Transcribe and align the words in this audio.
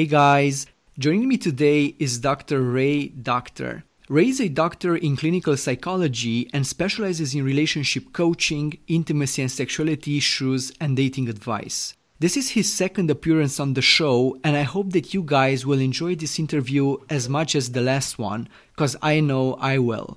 Hey 0.00 0.06
guys, 0.06 0.64
joining 0.98 1.28
me 1.28 1.36
today 1.36 1.94
is 1.98 2.20
Dr. 2.20 2.62
Ray 2.62 3.08
Doktor. 3.08 3.84
Ray 4.08 4.28
is 4.28 4.40
a 4.40 4.48
doctor 4.48 4.96
in 4.96 5.14
clinical 5.14 5.58
psychology 5.58 6.48
and 6.54 6.66
specializes 6.66 7.34
in 7.34 7.44
relationship 7.44 8.14
coaching, 8.14 8.78
intimacy 8.86 9.42
and 9.42 9.50
sexuality 9.50 10.16
issues, 10.16 10.72
and 10.80 10.96
dating 10.96 11.28
advice. 11.28 11.92
This 12.18 12.38
is 12.38 12.52
his 12.52 12.72
second 12.72 13.10
appearance 13.10 13.60
on 13.60 13.74
the 13.74 13.82
show, 13.82 14.38
and 14.42 14.56
I 14.56 14.62
hope 14.62 14.94
that 14.94 15.12
you 15.12 15.22
guys 15.22 15.66
will 15.66 15.80
enjoy 15.80 16.14
this 16.14 16.38
interview 16.38 16.96
as 17.10 17.28
much 17.28 17.54
as 17.54 17.72
the 17.72 17.82
last 17.82 18.18
one, 18.18 18.48
because 18.74 18.96
I 19.02 19.20
know 19.20 19.52
I 19.60 19.76
will. 19.76 20.16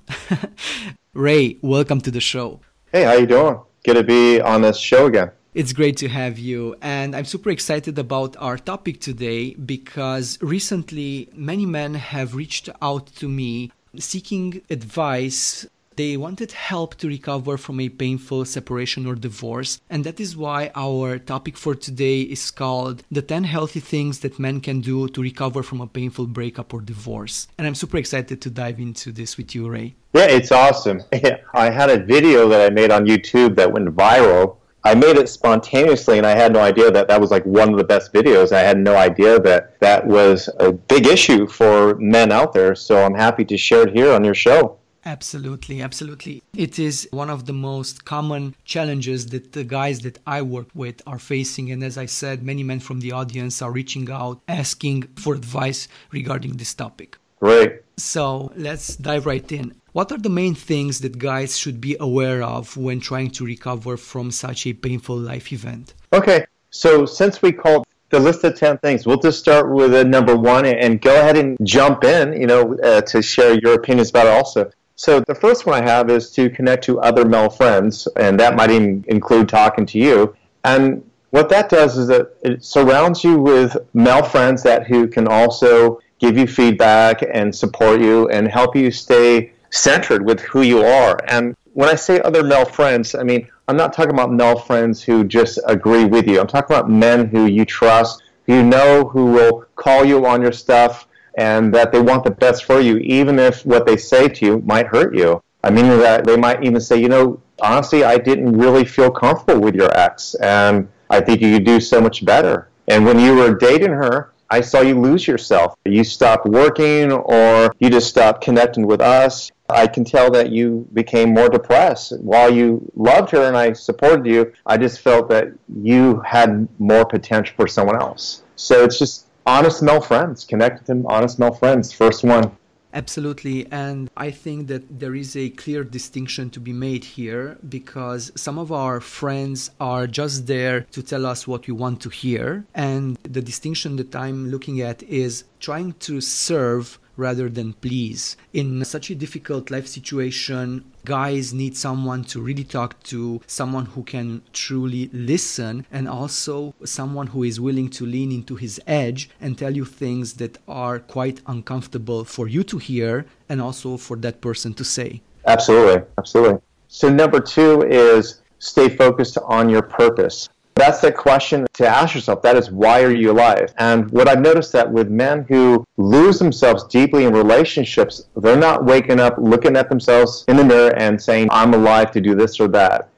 Ray, 1.12 1.58
welcome 1.60 2.00
to 2.00 2.10
the 2.10 2.22
show. 2.22 2.60
Hey, 2.90 3.04
how 3.04 3.12
you 3.12 3.26
doing? 3.26 3.60
Good 3.84 3.96
to 3.96 4.02
be 4.02 4.40
on 4.40 4.62
this 4.62 4.78
show 4.78 5.04
again. 5.04 5.32
It's 5.54 5.72
great 5.72 5.96
to 5.98 6.08
have 6.08 6.36
you. 6.36 6.74
And 6.82 7.14
I'm 7.14 7.24
super 7.24 7.48
excited 7.48 7.96
about 7.96 8.36
our 8.40 8.58
topic 8.58 9.00
today 9.00 9.54
because 9.54 10.36
recently 10.42 11.28
many 11.32 11.64
men 11.64 11.94
have 11.94 12.34
reached 12.34 12.68
out 12.82 13.06
to 13.20 13.28
me 13.28 13.70
seeking 13.96 14.62
advice. 14.68 15.64
They 15.94 16.16
wanted 16.16 16.50
help 16.50 16.96
to 16.96 17.06
recover 17.06 17.56
from 17.56 17.78
a 17.78 17.88
painful 17.88 18.46
separation 18.46 19.06
or 19.06 19.14
divorce. 19.14 19.80
And 19.88 20.02
that 20.02 20.18
is 20.18 20.36
why 20.36 20.72
our 20.74 21.20
topic 21.20 21.56
for 21.56 21.76
today 21.76 22.22
is 22.22 22.50
called 22.50 23.04
The 23.12 23.22
10 23.22 23.44
Healthy 23.44 23.78
Things 23.78 24.18
That 24.18 24.40
Men 24.40 24.60
Can 24.60 24.80
Do 24.80 25.06
to 25.06 25.22
Recover 25.22 25.62
from 25.62 25.80
a 25.80 25.86
Painful 25.86 26.26
Breakup 26.26 26.74
or 26.74 26.80
Divorce. 26.80 27.46
And 27.58 27.64
I'm 27.68 27.76
super 27.76 27.98
excited 27.98 28.40
to 28.40 28.50
dive 28.50 28.80
into 28.80 29.12
this 29.12 29.36
with 29.36 29.54
you, 29.54 29.68
Ray. 29.68 29.94
Yeah, 30.14 30.26
it's 30.26 30.50
awesome. 30.50 31.00
I 31.54 31.70
had 31.70 31.90
a 31.90 32.02
video 32.02 32.48
that 32.48 32.60
I 32.60 32.74
made 32.74 32.90
on 32.90 33.06
YouTube 33.06 33.54
that 33.54 33.70
went 33.70 33.86
viral 33.94 34.56
I 34.86 34.94
made 34.94 35.16
it 35.16 35.28
spontaneously, 35.30 36.18
and 36.18 36.26
I 36.26 36.36
had 36.36 36.52
no 36.52 36.60
idea 36.60 36.90
that 36.90 37.08
that 37.08 37.20
was 37.20 37.30
like 37.30 37.44
one 37.46 37.70
of 37.70 37.78
the 37.78 37.84
best 37.84 38.12
videos. 38.12 38.52
I 38.52 38.60
had 38.60 38.78
no 38.78 38.96
idea 38.96 39.40
that 39.40 39.80
that 39.80 40.06
was 40.06 40.50
a 40.60 40.72
big 40.72 41.06
issue 41.06 41.46
for 41.46 41.94
men 41.96 42.30
out 42.30 42.52
there. 42.52 42.74
So 42.74 43.02
I'm 43.02 43.14
happy 43.14 43.44
to 43.46 43.56
share 43.56 43.88
it 43.88 43.94
here 43.94 44.12
on 44.12 44.24
your 44.24 44.34
show. 44.34 44.78
Absolutely, 45.06 45.82
absolutely. 45.82 46.42
It 46.54 46.78
is 46.78 47.08
one 47.10 47.28
of 47.28 47.44
the 47.46 47.52
most 47.52 48.04
common 48.04 48.54
challenges 48.64 49.26
that 49.28 49.52
the 49.52 49.64
guys 49.64 50.00
that 50.00 50.18
I 50.26 50.42
work 50.42 50.68
with 50.74 51.02
are 51.06 51.18
facing. 51.18 51.70
And 51.70 51.82
as 51.84 51.98
I 51.98 52.06
said, 52.06 52.42
many 52.42 52.62
men 52.62 52.80
from 52.80 53.00
the 53.00 53.12
audience 53.12 53.60
are 53.60 53.72
reaching 53.72 54.10
out 54.10 54.40
asking 54.48 55.02
for 55.16 55.34
advice 55.34 55.88
regarding 56.10 56.56
this 56.56 56.72
topic. 56.72 57.18
Great. 57.40 57.82
So 57.98 58.52
let's 58.56 58.96
dive 58.96 59.26
right 59.26 59.50
in. 59.52 59.74
What 59.94 60.10
are 60.10 60.18
the 60.18 60.28
main 60.28 60.56
things 60.56 60.98
that 61.02 61.20
guys 61.20 61.56
should 61.56 61.80
be 61.80 61.96
aware 62.00 62.42
of 62.42 62.76
when 62.76 62.98
trying 62.98 63.30
to 63.30 63.44
recover 63.44 63.96
from 63.96 64.32
such 64.32 64.66
a 64.66 64.72
painful 64.72 65.16
life 65.16 65.52
event? 65.52 65.94
Okay, 66.12 66.46
so 66.70 67.06
since 67.06 67.40
we 67.40 67.52
called 67.52 67.86
the 68.10 68.18
list 68.18 68.42
of 68.42 68.58
10 68.58 68.78
things, 68.78 69.06
we'll 69.06 69.20
just 69.20 69.38
start 69.38 69.70
with 69.70 69.94
a 69.94 70.02
number 70.02 70.34
one 70.34 70.66
and 70.66 71.00
go 71.00 71.14
ahead 71.14 71.36
and 71.36 71.56
jump 71.62 72.02
in, 72.02 72.32
you 72.32 72.48
know, 72.48 72.76
uh, 72.82 73.02
to 73.02 73.22
share 73.22 73.56
your 73.60 73.74
opinions 73.74 74.10
about 74.10 74.26
it 74.26 74.32
also. 74.32 74.68
So 74.96 75.20
the 75.20 75.34
first 75.36 75.64
one 75.64 75.80
I 75.80 75.86
have 75.86 76.10
is 76.10 76.32
to 76.32 76.50
connect 76.50 76.82
to 76.86 76.98
other 76.98 77.24
male 77.24 77.48
friends, 77.48 78.08
and 78.16 78.40
that 78.40 78.56
might 78.56 78.72
even 78.72 79.04
include 79.06 79.48
talking 79.48 79.86
to 79.86 79.98
you. 80.00 80.34
And 80.64 81.08
what 81.30 81.48
that 81.50 81.68
does 81.68 81.96
is 81.96 82.08
that 82.08 82.36
it 82.42 82.64
surrounds 82.64 83.22
you 83.22 83.38
with 83.38 83.76
male 83.94 84.24
friends 84.24 84.64
that 84.64 84.88
who 84.88 85.06
can 85.06 85.28
also 85.28 86.00
give 86.18 86.36
you 86.36 86.48
feedback 86.48 87.22
and 87.32 87.54
support 87.54 88.00
you 88.00 88.28
and 88.30 88.48
help 88.48 88.74
you 88.74 88.90
stay 88.90 89.52
centered 89.74 90.24
with 90.24 90.40
who 90.40 90.62
you 90.62 90.82
are. 90.82 91.18
And 91.28 91.56
when 91.72 91.88
I 91.88 91.94
say 91.94 92.20
other 92.20 92.42
male 92.42 92.64
friends, 92.64 93.14
I 93.14 93.22
mean, 93.22 93.48
I'm 93.66 93.76
not 93.76 93.92
talking 93.92 94.12
about 94.12 94.32
male 94.32 94.58
friends 94.58 95.02
who 95.02 95.24
just 95.24 95.58
agree 95.66 96.04
with 96.04 96.28
you. 96.28 96.40
I'm 96.40 96.46
talking 96.46 96.74
about 96.76 96.90
men 96.90 97.26
who 97.26 97.46
you 97.46 97.64
trust, 97.64 98.22
who 98.46 98.54
you 98.54 98.62
know 98.62 99.04
who 99.04 99.26
will 99.26 99.66
call 99.74 100.04
you 100.04 100.24
on 100.26 100.42
your 100.42 100.52
stuff 100.52 101.06
and 101.36 101.74
that 101.74 101.90
they 101.90 102.00
want 102.00 102.24
the 102.24 102.30
best 102.30 102.64
for 102.64 102.80
you, 102.80 102.98
even 102.98 103.38
if 103.38 103.66
what 103.66 103.86
they 103.86 103.96
say 103.96 104.28
to 104.28 104.46
you 104.46 104.58
might 104.60 104.86
hurt 104.86 105.14
you. 105.14 105.42
I 105.64 105.70
mean 105.70 105.86
that 105.88 106.24
they 106.24 106.36
might 106.36 106.62
even 106.62 106.80
say, 106.80 107.00
you 107.00 107.08
know, 107.08 107.40
honestly, 107.60 108.04
I 108.04 108.18
didn't 108.18 108.56
really 108.56 108.84
feel 108.84 109.10
comfortable 109.10 109.60
with 109.60 109.74
your 109.74 109.96
ex, 109.98 110.34
and 110.34 110.88
I 111.10 111.20
think 111.20 111.40
you 111.40 111.54
could 111.54 111.64
do 111.64 111.80
so 111.80 112.00
much 112.00 112.24
better. 112.24 112.68
And 112.86 113.04
when 113.04 113.18
you 113.18 113.34
were 113.34 113.54
dating 113.54 113.92
her, 113.92 114.32
I 114.50 114.60
saw 114.60 114.82
you 114.82 115.00
lose 115.00 115.26
yourself. 115.26 115.74
You 115.84 116.04
stopped 116.04 116.46
working 116.46 117.10
or 117.10 117.74
you 117.80 117.90
just 117.90 118.08
stopped 118.08 118.42
connecting 118.42 118.86
with 118.86 119.00
us. 119.00 119.50
I 119.68 119.86
can 119.86 120.04
tell 120.04 120.30
that 120.32 120.50
you 120.50 120.86
became 120.92 121.32
more 121.32 121.48
depressed. 121.48 122.18
While 122.20 122.52
you 122.52 122.90
loved 122.94 123.30
her 123.30 123.42
and 123.44 123.56
I 123.56 123.72
supported 123.72 124.26
you, 124.26 124.52
I 124.66 124.76
just 124.76 125.00
felt 125.00 125.28
that 125.30 125.48
you 125.74 126.20
had 126.20 126.68
more 126.78 127.04
potential 127.04 127.54
for 127.56 127.66
someone 127.66 128.00
else. 128.00 128.42
So 128.56 128.84
it's 128.84 128.98
just 128.98 129.26
honest 129.46 129.82
male 129.82 130.00
friends, 130.00 130.44
connected 130.44 130.86
to 130.86 131.04
honest 131.08 131.38
male 131.38 131.54
friends. 131.54 131.92
First 131.92 132.24
one. 132.24 132.56
Absolutely. 132.92 133.66
And 133.72 134.08
I 134.16 134.30
think 134.30 134.68
that 134.68 135.00
there 135.00 135.16
is 135.16 135.34
a 135.34 135.50
clear 135.50 135.82
distinction 135.82 136.48
to 136.50 136.60
be 136.60 136.72
made 136.72 137.02
here 137.02 137.58
because 137.68 138.30
some 138.36 138.56
of 138.56 138.70
our 138.70 139.00
friends 139.00 139.72
are 139.80 140.06
just 140.06 140.46
there 140.46 140.82
to 140.92 141.02
tell 141.02 141.26
us 141.26 141.48
what 141.48 141.66
we 141.66 141.74
want 141.74 142.00
to 142.02 142.08
hear. 142.08 142.64
And 142.72 143.18
the 143.24 143.42
distinction 143.42 143.96
that 143.96 144.14
I'm 144.14 144.48
looking 144.48 144.80
at 144.80 145.02
is 145.02 145.42
trying 145.58 145.94
to 146.00 146.20
serve 146.20 147.00
rather 147.16 147.48
than 147.48 147.72
please. 147.74 148.36
In 148.52 148.84
such 148.84 149.10
a 149.10 149.14
difficult 149.14 149.70
life 149.70 149.86
situation, 149.86 150.84
guys 151.04 151.52
need 151.52 151.76
someone 151.76 152.24
to 152.24 152.40
really 152.40 152.64
talk 152.64 153.02
to, 153.04 153.40
someone 153.46 153.86
who 153.86 154.02
can 154.02 154.42
truly 154.52 155.10
listen, 155.12 155.86
and 155.92 156.08
also 156.08 156.74
someone 156.84 157.28
who 157.28 157.42
is 157.42 157.60
willing 157.60 157.88
to 157.90 158.06
lean 158.06 158.32
into 158.32 158.56
his 158.56 158.80
edge 158.86 159.30
and 159.40 159.58
tell 159.58 159.74
you 159.74 159.84
things 159.84 160.34
that 160.34 160.58
are 160.66 160.98
quite 160.98 161.40
uncomfortable 161.46 162.24
for 162.24 162.48
you 162.48 162.62
to 162.64 162.78
hear 162.78 163.26
and 163.48 163.60
also 163.60 163.96
for 163.96 164.16
that 164.16 164.40
person 164.40 164.74
to 164.74 164.84
say. 164.84 165.20
Absolutely. 165.46 166.02
Absolutely. 166.18 166.60
So, 166.88 167.08
number 167.08 167.40
two 167.40 167.82
is 167.82 168.40
stay 168.58 168.88
focused 168.88 169.36
on 169.44 169.68
your 169.68 169.82
purpose. 169.82 170.48
That's 170.76 171.00
the 171.00 171.12
question 171.12 171.66
to 171.74 171.86
ask 171.86 172.14
yourself. 172.14 172.42
That 172.42 172.56
is, 172.56 172.70
why 172.70 173.02
are 173.02 173.12
you 173.12 173.30
alive? 173.30 173.72
And 173.78 174.10
what 174.10 174.28
I've 174.28 174.40
noticed 174.40 174.72
that 174.72 174.90
with 174.90 175.08
men 175.08 175.44
who 175.48 175.84
lose 175.96 176.38
themselves 176.38 176.84
deeply 176.84 177.24
in 177.24 177.32
relationships, 177.32 178.26
they're 178.36 178.56
not 178.56 178.84
waking 178.84 179.20
up, 179.20 179.36
looking 179.38 179.76
at 179.76 179.88
themselves 179.88 180.44
in 180.48 180.56
the 180.56 180.64
mirror 180.64 180.92
and 180.96 181.20
saying, 181.20 181.48
I'm 181.52 181.74
alive 181.74 182.10
to 182.12 182.20
do 182.20 182.34
this 182.34 182.58
or 182.58 182.66
that. 182.68 183.08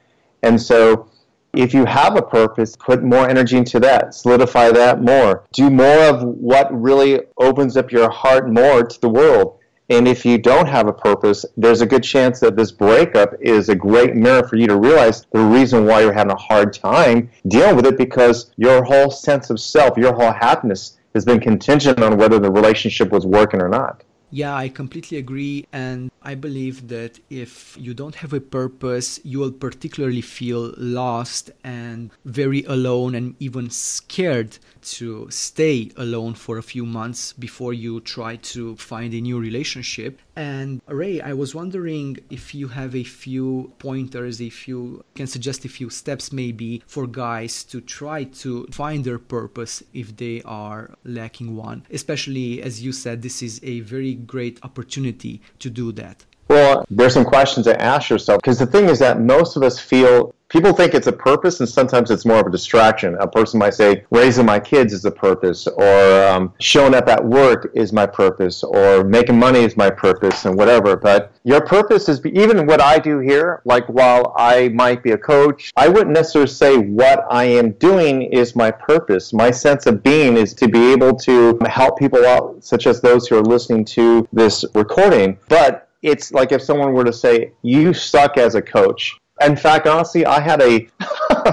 And 0.43 0.61
so 0.61 1.09
if 1.53 1.73
you 1.73 1.85
have 1.85 2.15
a 2.15 2.21
purpose, 2.21 2.75
put 2.75 3.03
more 3.03 3.27
energy 3.27 3.57
into 3.57 3.79
that, 3.79 4.13
solidify 4.13 4.71
that 4.71 5.01
more. 5.01 5.43
Do 5.51 5.71
more 5.71 6.03
of 6.03 6.23
what 6.23 6.69
really 6.71 7.21
opens 7.39 7.75
up 7.75 7.91
your 7.91 8.09
heart 8.11 8.49
more 8.49 8.83
to 8.83 9.01
the 9.01 9.09
world. 9.09 9.57
And 9.89 10.05
if 10.05 10.25
you 10.25 10.37
don't 10.37 10.67
have 10.67 10.87
a 10.87 10.93
purpose, 10.93 11.45
there's 11.55 11.79
a 11.79 11.85
good 11.85 12.03
chance 12.03 12.41
that 12.41 12.57
this 12.57 12.71
breakup 12.71 13.33
is 13.39 13.69
a 13.69 13.75
great 13.75 14.15
mirror 14.15 14.45
for 14.45 14.57
you 14.57 14.67
to 14.67 14.75
realize 14.75 15.25
the 15.31 15.39
reason 15.39 15.85
why 15.85 16.01
you're 16.01 16.11
having 16.11 16.33
a 16.33 16.37
hard 16.37 16.73
time 16.73 17.29
dealing 17.47 17.77
with 17.77 17.85
it 17.85 17.97
because 17.97 18.51
your 18.57 18.83
whole 18.83 19.09
sense 19.09 19.49
of 19.49 19.61
self, 19.61 19.97
your 19.97 20.13
whole 20.13 20.33
happiness 20.33 20.97
has 21.13 21.23
been 21.23 21.39
contingent 21.39 22.01
on 22.03 22.17
whether 22.17 22.37
the 22.37 22.51
relationship 22.51 23.11
was 23.11 23.25
working 23.25 23.61
or 23.61 23.69
not. 23.69 24.03
Yeah, 24.29 24.55
I 24.55 24.67
completely 24.67 25.17
agree. 25.17 25.65
And 25.71 26.11
I 26.21 26.35
believe 26.35 26.89
that 26.89 27.19
if 27.29 27.77
you 27.79 27.93
don't 27.93 28.15
have 28.15 28.33
a 28.33 28.41
purpose, 28.41 29.19
you 29.23 29.39
will 29.39 29.51
particularly 29.51 30.21
feel 30.21 30.73
lost 30.77 31.51
and 31.63 32.11
very 32.25 32.63
alone 32.63 33.15
and 33.15 33.35
even 33.39 33.69
scared 33.69 34.57
to 34.81 35.27
stay 35.31 35.91
alone 35.95 36.33
for 36.33 36.57
a 36.57 36.63
few 36.63 36.85
months 36.85 37.31
before 37.33 37.73
you 37.73 38.01
try 38.01 38.35
to 38.35 38.75
find 38.75 39.13
a 39.13 39.21
new 39.21 39.39
relationship. 39.39 40.19
And 40.37 40.83
Ray, 40.85 41.19
I 41.19 41.33
was 41.33 41.55
wondering 41.55 42.19
if 42.29 42.53
you 42.53 42.67
have 42.67 42.95
a 42.95 43.03
few 43.03 43.73
pointers, 43.79 44.39
if 44.39 44.67
you 44.67 45.03
can 45.15 45.25
suggest 45.25 45.65
a 45.65 45.69
few 45.69 45.89
steps 45.89 46.31
maybe 46.31 46.83
for 46.85 47.07
guys 47.07 47.63
to 47.63 47.81
try 47.81 48.25
to 48.43 48.67
find 48.67 49.03
their 49.03 49.17
purpose 49.17 49.81
if 49.95 50.15
they 50.15 50.43
are 50.43 50.93
lacking 51.03 51.55
one. 51.55 51.87
Especially 51.89 52.61
as 52.61 52.83
you 52.83 52.91
said, 52.91 53.23
this 53.23 53.41
is 53.41 53.59
a 53.63 53.79
very 53.79 54.13
great 54.13 54.59
opportunity 54.61 55.41
to 55.57 55.71
do 55.71 55.91
that. 55.93 56.23
Well, 56.47 56.85
there's 56.89 57.13
some 57.13 57.25
questions 57.25 57.65
to 57.65 57.81
ask 57.81 58.09
yourself 58.09 58.41
because 58.41 58.59
the 58.59 58.65
thing 58.65 58.85
is 58.85 58.99
that 58.99 59.19
most 59.19 59.55
of 59.55 59.63
us 59.63 59.79
feel 59.79 60.33
people 60.49 60.73
think 60.73 60.93
it's 60.93 61.07
a 61.07 61.11
purpose, 61.11 61.59
and 61.59 61.67
sometimes 61.67 62.09
it's 62.11 62.25
more 62.25 62.39
of 62.39 62.47
a 62.47 62.51
distraction. 62.51 63.15
A 63.19 63.27
person 63.27 63.59
might 63.59 63.73
say, 63.73 64.05
raising 64.11 64.45
my 64.45 64.59
kids 64.59 64.93
is 64.93 65.05
a 65.05 65.11
purpose, 65.11 65.67
or 65.67 66.27
um, 66.27 66.53
showing 66.59 66.93
up 66.93 67.07
at 67.07 67.23
work 67.23 67.71
is 67.73 67.91
my 67.91 68.05
purpose, 68.05 68.63
or 68.63 69.03
making 69.03 69.37
money 69.37 69.59
is 69.59 69.75
my 69.75 69.89
purpose, 69.89 70.45
and 70.45 70.55
whatever. 70.55 70.95
But 70.95 71.31
your 71.43 71.61
purpose 71.61 72.09
is 72.09 72.25
even 72.25 72.65
what 72.65 72.81
I 72.81 72.99
do 72.99 73.19
here, 73.19 73.61
like 73.65 73.85
while 73.87 74.33
I 74.37 74.69
might 74.69 75.03
be 75.03 75.11
a 75.11 75.17
coach, 75.17 75.71
I 75.75 75.87
wouldn't 75.87 76.11
necessarily 76.11 76.49
say 76.49 76.77
what 76.77 77.25
I 77.29 77.45
am 77.45 77.71
doing 77.73 78.23
is 78.23 78.55
my 78.55 78.71
purpose. 78.71 79.33
My 79.33 79.51
sense 79.51 79.85
of 79.85 80.03
being 80.03 80.37
is 80.37 80.53
to 80.55 80.67
be 80.67 80.91
able 80.91 81.15
to 81.17 81.57
help 81.67 81.99
people 81.99 82.25
out, 82.25 82.63
such 82.63 82.87
as 82.87 83.01
those 83.01 83.27
who 83.27 83.37
are 83.37 83.43
listening 83.43 83.85
to 83.85 84.27
this 84.31 84.63
recording. 84.73 85.37
But 85.49 85.86
it's 86.01 86.31
like 86.31 86.51
if 86.51 86.61
someone 86.61 86.93
were 86.93 87.03
to 87.03 87.13
say, 87.13 87.51
You 87.61 87.93
suck 87.93 88.37
as 88.37 88.55
a 88.55 88.61
coach. 88.61 89.17
In 89.41 89.55
fact, 89.55 89.85
honestly, 89.85 90.25
I 90.25 90.39
had 90.39 90.61
a 90.61 90.87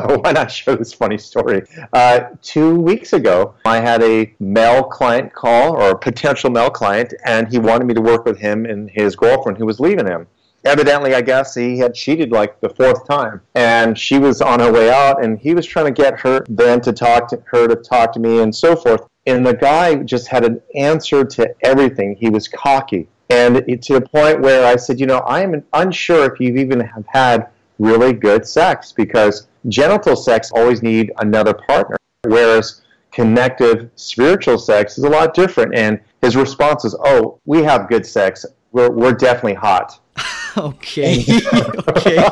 Why 0.06 0.32
not 0.32 0.50
show 0.50 0.74
this 0.74 0.92
funny 0.92 1.18
story? 1.18 1.62
Uh, 1.92 2.20
two 2.42 2.74
weeks 2.74 3.12
ago, 3.12 3.54
I 3.64 3.78
had 3.80 4.02
a 4.02 4.34
male 4.40 4.82
client 4.82 5.32
call 5.32 5.76
or 5.76 5.90
a 5.90 5.98
potential 5.98 6.50
male 6.50 6.70
client, 6.70 7.14
and 7.24 7.48
he 7.48 7.58
wanted 7.58 7.86
me 7.86 7.94
to 7.94 8.00
work 8.00 8.24
with 8.24 8.38
him 8.38 8.66
and 8.66 8.90
his 8.90 9.14
girlfriend 9.14 9.58
who 9.58 9.66
was 9.66 9.80
leaving 9.80 10.06
him. 10.06 10.26
Evidently, 10.64 11.14
I 11.14 11.20
guess 11.20 11.54
he 11.54 11.78
had 11.78 11.94
cheated 11.94 12.32
like 12.32 12.58
the 12.60 12.70
fourth 12.70 13.06
time, 13.06 13.42
and 13.54 13.98
she 13.98 14.18
was 14.18 14.40
on 14.40 14.60
her 14.60 14.72
way 14.72 14.90
out, 14.90 15.22
and 15.22 15.38
he 15.38 15.54
was 15.54 15.66
trying 15.66 15.86
to 15.86 16.02
get 16.02 16.18
her 16.20 16.44
then 16.48 16.80
to 16.80 16.92
talk 16.92 17.28
to 17.28 17.42
her 17.46 17.68
to 17.68 17.76
talk 17.76 18.12
to 18.14 18.20
me 18.20 18.40
and 18.40 18.54
so 18.54 18.74
forth. 18.74 19.06
And 19.26 19.46
the 19.46 19.54
guy 19.54 19.96
just 19.96 20.28
had 20.28 20.44
an 20.44 20.60
answer 20.74 21.24
to 21.24 21.54
everything. 21.62 22.16
He 22.18 22.30
was 22.30 22.48
cocky, 22.48 23.08
and 23.30 23.82
to 23.82 23.94
the 23.94 24.00
point 24.00 24.40
where 24.40 24.66
I 24.66 24.76
said, 24.76 25.00
you 25.00 25.06
know, 25.06 25.18
I 25.18 25.40
am 25.40 25.64
unsure 25.72 26.32
if 26.32 26.40
you've 26.40 26.56
even 26.56 26.80
have 26.80 27.06
had 27.06 27.48
really 27.78 28.12
good 28.12 28.46
sex 28.46 28.92
because 28.92 29.46
genital 29.68 30.16
sex 30.16 30.50
always 30.52 30.82
need 30.82 31.12
another 31.18 31.54
partner, 31.54 31.96
whereas 32.22 32.82
connective 33.12 33.90
spiritual 33.94 34.58
sex 34.58 34.98
is 34.98 35.04
a 35.04 35.08
lot 35.08 35.34
different. 35.34 35.74
And 35.74 36.00
his 36.20 36.36
response 36.36 36.84
is, 36.84 36.96
"Oh, 37.04 37.38
we 37.44 37.62
have 37.62 37.88
good 37.88 38.04
sex. 38.04 38.44
We're 38.72 38.90
we're 38.90 39.12
definitely 39.12 39.54
hot." 39.54 39.98
okay. 40.56 41.20
okay. 41.88 42.16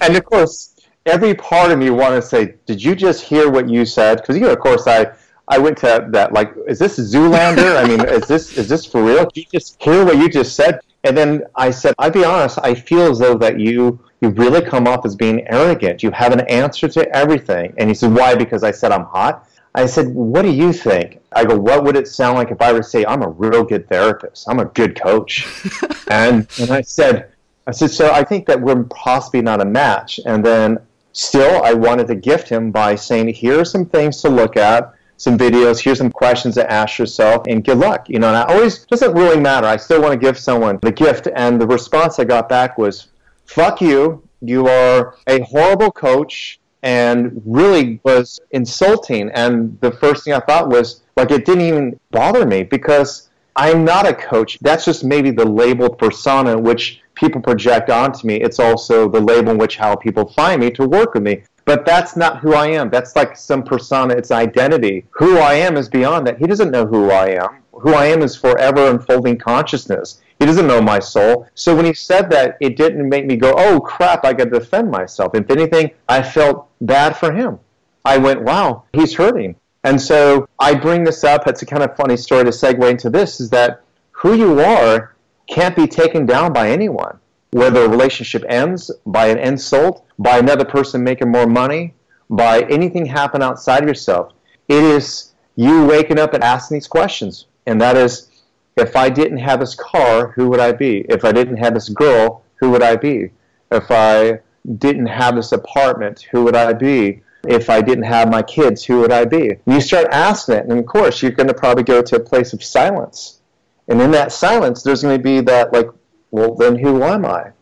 and 0.00 0.16
of 0.16 0.24
course, 0.24 0.76
every 1.06 1.34
part 1.34 1.70
of 1.70 1.78
me 1.78 1.90
want 1.90 2.14
to 2.14 2.22
say, 2.22 2.54
"Did 2.66 2.82
you 2.82 2.94
just 2.94 3.22
hear 3.22 3.50
what 3.50 3.68
you 3.68 3.84
said?" 3.84 4.18
Because 4.18 4.36
you 4.36 4.42
know, 4.42 4.52
of 4.52 4.60
course, 4.60 4.86
I. 4.86 5.12
I 5.50 5.58
went 5.58 5.76
to 5.78 6.06
that 6.10 6.32
like, 6.32 6.54
is 6.68 6.78
this 6.78 6.98
Zoolander? 6.98 7.76
I 7.76 7.86
mean, 7.86 8.00
is 8.08 8.26
this 8.28 8.56
is 8.56 8.68
this 8.68 8.86
for 8.86 9.02
real? 9.02 9.26
Did 9.26 9.36
you 9.36 9.46
just 9.52 9.82
hear 9.82 10.04
what 10.04 10.16
you 10.16 10.28
just 10.28 10.54
said? 10.54 10.80
And 11.02 11.16
then 11.16 11.42
I 11.56 11.70
said, 11.70 11.94
I'll 11.98 12.10
be 12.10 12.24
honest, 12.24 12.58
I 12.62 12.74
feel 12.74 13.10
as 13.10 13.18
though 13.18 13.36
that 13.38 13.58
you 13.58 13.98
you 14.20 14.28
really 14.30 14.60
come 14.60 14.86
off 14.86 15.04
as 15.04 15.16
being 15.16 15.46
arrogant. 15.48 16.02
You 16.02 16.10
have 16.12 16.32
an 16.32 16.40
answer 16.42 16.88
to 16.88 17.16
everything. 17.16 17.74
And 17.78 17.88
he 17.88 17.94
said, 17.94 18.14
Why? 18.14 18.34
Because 18.34 18.62
I 18.62 18.70
said 18.70 18.92
I'm 18.92 19.04
hot. 19.04 19.48
I 19.74 19.86
said, 19.86 20.08
What 20.14 20.42
do 20.42 20.50
you 20.50 20.72
think? 20.72 21.20
I 21.32 21.44
go, 21.44 21.58
What 21.58 21.82
would 21.84 21.96
it 21.96 22.06
sound 22.06 22.36
like 22.36 22.52
if 22.52 22.60
I 22.60 22.72
were 22.72 22.80
to 22.80 22.84
say 22.84 23.04
I'm 23.04 23.22
a 23.22 23.28
real 23.28 23.64
good 23.64 23.88
therapist? 23.88 24.48
I'm 24.48 24.60
a 24.60 24.66
good 24.66 25.00
coach. 25.00 25.46
and 26.10 26.46
and 26.60 26.70
I 26.70 26.82
said 26.82 27.32
I 27.66 27.72
said, 27.72 27.90
So 27.90 28.12
I 28.12 28.22
think 28.22 28.46
that 28.46 28.60
we're 28.60 28.84
possibly 28.84 29.42
not 29.42 29.60
a 29.60 29.64
match. 29.64 30.20
And 30.26 30.44
then 30.44 30.78
still 31.12 31.62
I 31.64 31.72
wanted 31.72 32.06
to 32.08 32.14
gift 32.14 32.48
him 32.48 32.70
by 32.70 32.94
saying, 32.94 33.28
Here 33.28 33.58
are 33.58 33.64
some 33.64 33.86
things 33.86 34.20
to 34.22 34.28
look 34.28 34.56
at 34.56 34.94
some 35.20 35.36
videos. 35.36 35.78
Here's 35.78 35.98
some 35.98 36.10
questions 36.10 36.54
to 36.54 36.64
ask 36.72 36.98
yourself, 36.98 37.46
and 37.46 37.62
good 37.62 37.78
luck. 37.78 38.08
You 38.08 38.18
know, 38.18 38.28
and 38.28 38.36
I 38.38 38.44
always 38.44 38.86
doesn't 38.86 39.12
really 39.12 39.38
matter. 39.38 39.66
I 39.66 39.76
still 39.76 40.00
want 40.00 40.12
to 40.12 40.18
give 40.18 40.38
someone 40.38 40.78
the 40.80 40.92
gift, 40.92 41.28
and 41.34 41.60
the 41.60 41.66
response 41.66 42.18
I 42.18 42.24
got 42.24 42.48
back 42.48 42.78
was, 42.78 43.08
"Fuck 43.44 43.82
you. 43.82 44.22
You 44.40 44.66
are 44.66 45.16
a 45.26 45.40
horrible 45.40 45.92
coach." 45.92 46.58
And 46.82 47.42
really 47.44 48.00
was 48.04 48.40
insulting. 48.52 49.28
And 49.34 49.76
the 49.82 49.92
first 49.92 50.24
thing 50.24 50.32
I 50.32 50.40
thought 50.40 50.70
was, 50.70 51.02
like, 51.18 51.30
it 51.30 51.44
didn't 51.44 51.66
even 51.70 52.00
bother 52.10 52.46
me 52.46 52.62
because 52.62 53.28
I'm 53.54 53.84
not 53.84 54.08
a 54.08 54.14
coach. 54.14 54.58
That's 54.62 54.86
just 54.86 55.04
maybe 55.04 55.30
the 55.30 55.44
labeled 55.44 55.98
persona 55.98 56.56
which 56.56 57.02
people 57.14 57.42
project 57.42 57.90
onto 57.90 58.26
me. 58.26 58.36
It's 58.36 58.58
also 58.58 59.10
the 59.10 59.20
label 59.20 59.50
in 59.50 59.58
which 59.58 59.76
how 59.76 59.94
people 59.94 60.24
find 60.40 60.62
me 60.62 60.70
to 60.70 60.88
work 60.88 61.12
with 61.12 61.22
me. 61.22 61.42
But 61.64 61.86
that's 61.86 62.16
not 62.16 62.38
who 62.38 62.54
I 62.54 62.68
am. 62.68 62.90
That's 62.90 63.14
like 63.14 63.36
some 63.36 63.62
persona, 63.62 64.14
it's 64.14 64.30
identity. 64.30 65.06
Who 65.10 65.38
I 65.38 65.54
am 65.54 65.76
is 65.76 65.88
beyond 65.88 66.26
that. 66.26 66.38
He 66.38 66.46
doesn't 66.46 66.70
know 66.70 66.86
who 66.86 67.10
I 67.10 67.28
am. 67.30 67.62
Who 67.72 67.94
I 67.94 68.06
am 68.06 68.22
is 68.22 68.36
forever 68.36 68.90
unfolding 68.90 69.38
consciousness. 69.38 70.20
He 70.38 70.46
doesn't 70.46 70.66
know 70.66 70.80
my 70.80 70.98
soul. 70.98 71.46
So 71.54 71.76
when 71.76 71.84
he 71.84 71.94
said 71.94 72.30
that, 72.30 72.56
it 72.60 72.76
didn't 72.76 73.08
make 73.08 73.26
me 73.26 73.36
go, 73.36 73.54
oh 73.56 73.80
crap, 73.80 74.24
I 74.24 74.32
got 74.32 74.44
to 74.44 74.58
defend 74.58 74.90
myself. 74.90 75.34
If 75.34 75.50
anything, 75.50 75.90
I 76.08 76.22
felt 76.22 76.68
bad 76.80 77.16
for 77.16 77.32
him. 77.32 77.58
I 78.04 78.16
went, 78.16 78.42
wow, 78.42 78.84
he's 78.92 79.14
hurting. 79.14 79.54
And 79.84 80.00
so 80.00 80.48
I 80.58 80.74
bring 80.74 81.04
this 81.04 81.24
up. 81.24 81.46
It's 81.46 81.62
a 81.62 81.66
kind 81.66 81.82
of 81.82 81.94
funny 81.96 82.16
story 82.16 82.44
to 82.44 82.50
segue 82.50 82.90
into 82.90 83.10
this 83.10 83.40
is 83.40 83.50
that 83.50 83.82
who 84.12 84.34
you 84.34 84.60
are 84.60 85.14
can't 85.46 85.76
be 85.76 85.86
taken 85.86 86.26
down 86.26 86.52
by 86.52 86.70
anyone 86.70 87.19
whether 87.50 87.84
a 87.84 87.88
relationship 87.88 88.44
ends 88.48 88.90
by 89.06 89.26
an 89.26 89.38
insult, 89.38 90.04
by 90.18 90.38
another 90.38 90.64
person 90.64 91.02
making 91.02 91.30
more 91.30 91.46
money, 91.46 91.94
by 92.28 92.62
anything 92.62 93.06
happen 93.06 93.42
outside 93.42 93.82
of 93.82 93.88
yourself. 93.88 94.32
It 94.68 94.82
is 94.84 95.32
you 95.56 95.84
waking 95.84 96.18
up 96.18 96.32
and 96.32 96.44
asking 96.44 96.76
these 96.76 96.86
questions. 96.86 97.46
And 97.66 97.80
that 97.80 97.96
is, 97.96 98.28
if 98.76 98.94
I 98.96 99.10
didn't 99.10 99.38
have 99.38 99.60
this 99.60 99.74
car, 99.74 100.28
who 100.28 100.48
would 100.48 100.60
I 100.60 100.72
be? 100.72 101.04
If 101.08 101.24
I 101.24 101.32
didn't 101.32 101.56
have 101.56 101.74
this 101.74 101.88
girl, 101.88 102.44
who 102.56 102.70
would 102.70 102.82
I 102.82 102.96
be? 102.96 103.30
If 103.72 103.90
I 103.90 104.40
didn't 104.78 105.06
have 105.06 105.34
this 105.34 105.52
apartment, 105.52 106.22
who 106.30 106.44
would 106.44 106.56
I 106.56 106.72
be? 106.72 107.22
If 107.48 107.68
I 107.70 107.80
didn't 107.80 108.04
have 108.04 108.30
my 108.30 108.42
kids, 108.42 108.84
who 108.84 109.00
would 109.00 109.12
I 109.12 109.24
be? 109.24 109.50
And 109.50 109.74
you 109.74 109.80
start 109.80 110.06
asking 110.12 110.56
it, 110.56 110.66
and 110.66 110.78
of 110.78 110.86
course, 110.86 111.22
you're 111.22 111.30
going 111.32 111.48
to 111.48 111.54
probably 111.54 111.82
go 111.82 112.02
to 112.02 112.16
a 112.16 112.20
place 112.20 112.52
of 112.52 112.62
silence. 112.62 113.40
And 113.88 114.00
in 114.00 114.10
that 114.12 114.30
silence, 114.30 114.82
there's 114.82 115.02
going 115.02 115.16
to 115.16 115.22
be 115.22 115.40
that, 115.40 115.72
like, 115.72 115.88
well, 116.30 116.54
then 116.54 116.76
who 116.76 117.02
am 117.02 117.24
I? 117.24 117.52